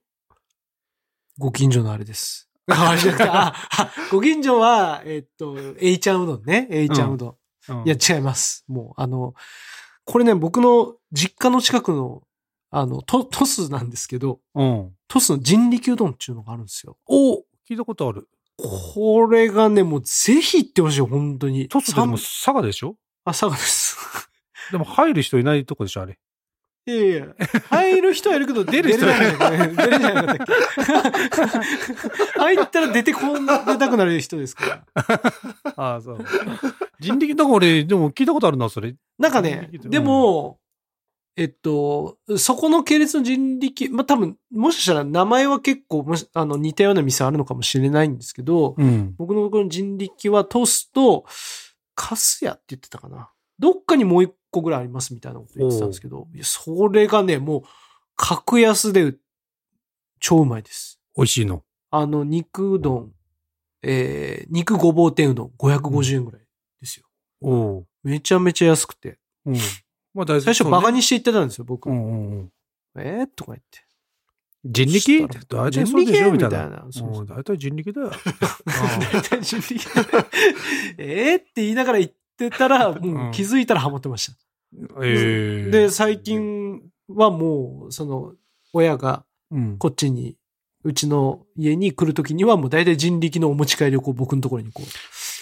[1.39, 2.49] ご近所のあれです。
[2.71, 6.69] あ、あれじゃなくて、あ、あ ご近所は、えっと、A ちゃんうどんね。
[6.71, 7.29] A ちゃんうどん。
[7.29, 7.37] うん
[7.85, 8.65] いや、違います。
[8.67, 9.35] もう、あの、
[10.05, 12.23] これね、僕の実家の近くの、
[12.71, 14.93] あの、トトスなんですけど、うん。
[15.09, 16.97] トスの人力うどんっていうのがあるんですよ。
[17.07, 18.29] お聞いたことある。
[18.57, 21.69] これがね、もうぜひ行ってほしい、本当に。
[21.69, 22.97] トスでも佐賀でしょ？
[23.25, 23.97] あ、佐賀です。
[24.71, 26.19] でも入る人いないとこでしょあれ。
[26.87, 27.27] いやいや、
[27.69, 29.77] 入る人はいるけど、 出る人はいない。
[29.77, 30.45] 出れないんだっけ。
[32.39, 34.85] 入ったら出てこん、出たくなる人ですから。
[35.77, 36.25] ああ、そう。
[37.01, 38.95] 人力、だから俺、でも聞いたことあるな、それ。
[39.19, 40.59] なんかね、うんでも、
[41.37, 49.15] えっと、そこの系列の人力、まあ、多分、もしかしたら名前は結構もし、あの、似たような店あるのかもしれないんですけど、うん。
[49.17, 51.25] 僕のこの人力はトスと、
[51.95, 53.31] カスヤって言ってたかな。
[53.59, 57.63] どっかにもう一個ぐらいありますみたいなこと言ってたんですけど、いやそれがね、もう、
[58.17, 59.15] 格安で
[60.19, 61.01] 超うまいです。
[61.17, 61.63] 美味しいの。
[61.91, 63.13] あの、肉うどん、
[63.83, 66.41] えー、肉ごぼう天うどん550円ぐらい
[66.81, 67.07] ですよ。
[67.41, 67.87] おう。
[68.03, 69.19] めちゃめちゃ安くて。
[69.47, 69.57] うん。
[70.21, 70.97] まあ大最初バカに。
[70.97, 71.89] にして言ってたんですよ、僕。
[71.89, 72.53] うんうんうん。
[72.99, 73.81] えー、とか言って。
[74.63, 75.27] 人力？
[75.49, 76.85] 大体そうでしょみたいな。
[76.91, 78.13] そう大体人力だよ。
[79.13, 79.91] 大体人力。
[80.99, 84.39] えーって言いながら言ってたら、 もう気づいたらハマってました。
[85.03, 85.71] ええ。
[85.71, 88.35] で、最、近はもう、その、
[88.73, 89.79] 親がうん。
[89.79, 90.37] こっちに、
[90.85, 94.87] うちの家に来るときにはもう大体人力のお持ち帰りをこう僕のところにこう、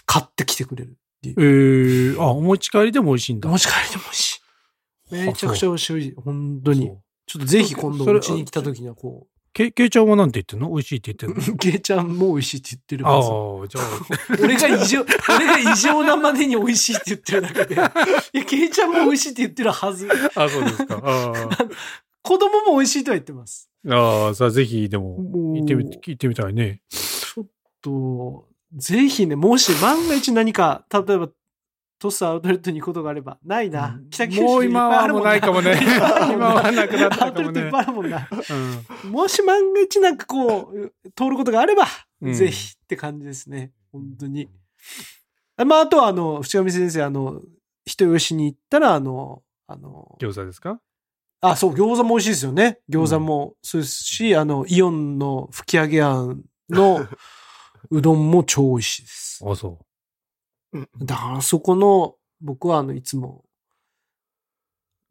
[0.07, 2.15] 買ってきてくれるっていう。
[2.15, 3.49] ええあ、お持ち帰りでも美味しいんだ。
[3.49, 4.38] お持ち帰りでも美味しい。
[5.11, 6.15] めちゃくちゃ美味しい。
[6.17, 6.93] 本当に
[7.27, 10.71] ちょっとぜひ今度うちに来たときにはこけ、けいちゃんはなんて言ってんの？
[10.71, 11.55] 美味しいって言ってんの？
[11.55, 13.29] う、ゲイちゃんも美味しいって言ってるあはず。
[13.65, 17.75] あ、じゃあ、俺が異常、俺が異常なまでに美味しいって言ってるだけで。
[18.35, 20.09] いや、ケイちゃんも美味しいって言ってるはず。
[20.37, 21.03] あそうですか。
[21.03, 21.33] あ
[22.23, 23.71] 子供も美味しいとは言ってます。
[23.89, 23.95] あ。
[23.97, 25.17] ああ、さあぜひ、でも、
[25.57, 26.83] 行ってみ、行ってみたいね。
[26.89, 27.47] ちょっ
[27.81, 31.31] と、ぜひね、もし万が一何か、例えば、
[31.99, 33.99] トスアウトレットに行くことがあれば、ないな。
[34.11, 35.75] 北九州もう今はもうないかもね
[36.33, 38.29] 今はなくなったアウトレットいっぱいあるもんな。
[39.05, 39.11] うん。
[39.11, 41.85] もし万が一なんかこう、通ることがあれば、
[42.21, 43.73] うんぜひって感じですね。
[43.93, 44.49] 本当に。
[45.57, 47.41] あまあ、あとはあの、淵上先生、あの、
[47.85, 50.81] 人吉に行ったら、あの、あの、餃子ですか？
[51.41, 52.81] あ、そう、餃子も美味しいですよね。
[52.91, 57.07] 餃子もそうですし、あの、イオンの吹き上げあんの
[57.91, 59.45] うどんも超美味しいです。
[59.47, 59.79] あそ
[61.01, 63.45] だからそこの、僕はあの、いつも、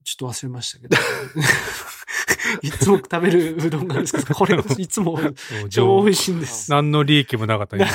[0.03, 0.97] ちょっと忘れましたけど、
[2.61, 5.35] いつも食べるうどんがあるんですけど、これいつもう。
[5.69, 6.71] 超美味しいんです。
[6.71, 7.87] 何の利益もなかったね。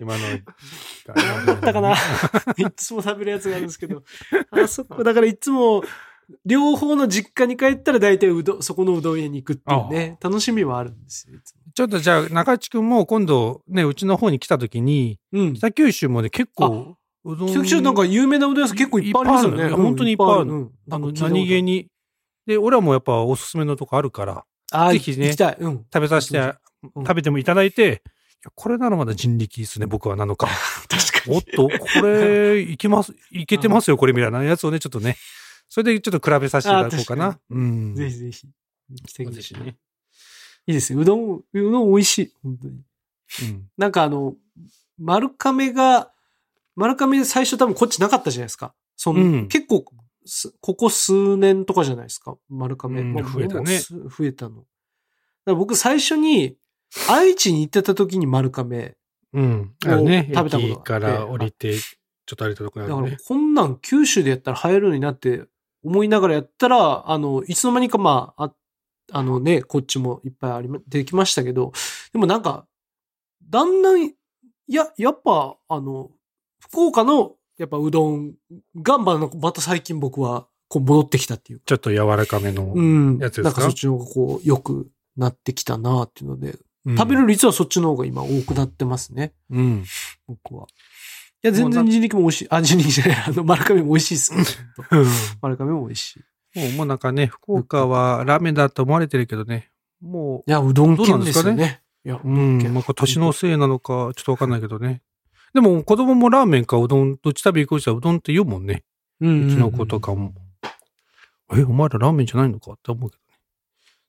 [0.00, 0.20] 今の。
[1.14, 1.94] 何だったかな
[2.56, 4.02] いつも食べるやつがあるんですけど、
[4.50, 5.84] あそこ、だからいつも、
[6.44, 11.38] 両方の実家に帰ったら大体うどん、そこのうどん屋に行くっていうね、楽しみはあるんですよ、
[11.74, 15.54] ちょっとじゃあ、中地くんも今度ね、うちの方に来た時に、うん。
[15.54, 17.52] 北九州もね、結構、うどん。
[17.52, 19.68] 九州なんか有名なうどん屋さん結構いっぱいありますよね。
[19.70, 21.88] 本当にいっぱいあるのうんあの、何気に。
[22.46, 25.34] で、俺はもうやっぱおすすめのとこあるから、あーぜひね。
[25.60, 25.86] うん。
[25.92, 26.54] 食べさせて、うん
[26.96, 27.90] 食べてもいただいて、い
[28.44, 30.46] やこれならまだ人力ですね、僕はなのか。
[30.88, 35.16] 確かおっと、これ、いけます、いけてますよ、これみたいなやつをね、ちょっとね、
[35.68, 37.38] それでちょっと比べさせていただこうかな。
[37.50, 37.94] うん。
[37.94, 38.48] ぜひぜひ。
[38.90, 39.76] 行きたいぜひね。
[40.66, 41.00] いいですよ。
[41.00, 42.32] うどん、うどん美味しい。
[42.42, 42.74] 本当に。
[42.74, 43.68] うん。
[43.76, 44.34] なんかあの、
[44.98, 46.12] 丸亀が、
[46.74, 48.74] 丸亀最初多分こっちなかったじゃないですか。
[48.96, 49.84] その、うん結構、
[50.24, 52.36] すここ数年とかじゃないですか。
[52.48, 53.00] 丸亀。
[53.00, 54.56] うんまあ増えたね増えたの。
[54.56, 54.66] だか
[55.46, 56.56] ら僕最初に、
[57.08, 58.96] 愛知に行ってた時に丸亀。
[59.32, 59.74] うん。
[59.84, 63.16] あのね、食べたことがあって駅から降りて、ちょっと歩いたところだから。
[63.26, 65.44] こんなん九州でやったら流行るのになって
[65.84, 68.54] 思いながらやったら、あの、いつの間にかまあ、あ
[69.10, 71.72] あのね、こっちもいっぱいありま、できましたけど、
[72.12, 72.66] でもなんか、
[73.48, 74.14] だんだん、い
[74.68, 76.10] や、やっぱ、あの、
[76.60, 78.34] 福岡の、やっぱうどん
[78.76, 81.64] が、まあ、また最近僕は、こう戻ってきたっていうか。
[81.66, 82.72] ちょっと柔らかめの。
[82.74, 83.18] うん。
[83.18, 83.44] やつですか？
[83.44, 89.34] なんかそっちの方がこう、良くなってきたなっていうので、うん食べる率はそっちの方が今多くなってますね。
[89.50, 89.84] うん。
[90.26, 90.66] 僕は。
[91.42, 92.46] いや、全然人力も美味しい。
[92.50, 93.16] あ、人力じゃない。
[93.28, 94.36] あの、丸亀も美味しいですけ
[94.96, 95.04] ど。
[95.40, 96.16] 丸亀も美味し
[96.54, 96.58] い。
[96.58, 99.70] もう、もうなんかね、福岡はラーメンだと思われてるけどね、
[100.00, 101.80] もいや、うどんどうなん県ですすよね？
[102.04, 105.02] いや、う、うん、まあ、年のせいなのか、ちょっとわかんないけどね。
[105.54, 108.82] でも、子供もラーメンかうどん、どっち食べ行こうしたらうどんって言うもんね。
[109.20, 110.32] うんうちの子とかも。
[111.52, 112.72] え、お前らラーメンじゃないのか？
[112.72, 113.38] って思うけどね。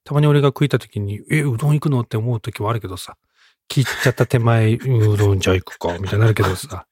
[0.03, 2.01] たまに俺が食いた時に、え、うどん行くの？
[2.01, 3.17] って思う時もあるけどさ。
[3.67, 6.86] 切っちゃった手前、うどんじゃ行くか、みたいになるけどさ。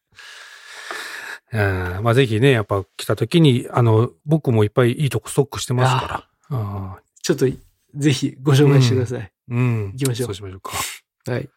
[1.53, 6.57] うんまあぜひね、やっぱ来た時に、あの、僕もいっぱいいいとこストックしてますから。
[6.57, 7.45] あちょっと、
[7.95, 9.31] ぜひご紹介してください。
[9.49, 9.91] うん。
[9.93, 10.71] 行きましょうそうしましょうか。
[11.31, 11.49] はい。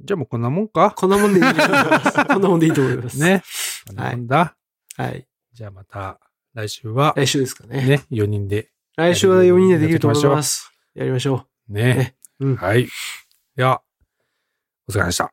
[0.00, 0.92] じゃあもうこんなもんか。
[0.96, 2.12] こんなもんでいいと思います。
[2.24, 3.18] こんなもんでいいと思います。。
[3.18, 3.42] ね。
[3.86, 4.56] こんなもんだ？
[4.96, 5.26] はい。
[5.52, 6.20] じゃあまた
[6.54, 7.84] 来週は、来週ですかね。
[7.84, 8.70] ね、4人で。
[8.96, 10.72] 来週は4人でできると思います。
[10.94, 11.72] やりましょう。
[11.72, 11.94] ね。
[11.94, 12.84] ねうんはい。
[12.84, 12.88] い
[13.56, 13.80] や、
[14.88, 15.32] お疲れ様でした。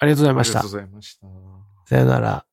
[0.00, 0.80] ありがとうございましたありがとう。
[0.80, 1.26] ございました。
[1.86, 2.47] さよなら。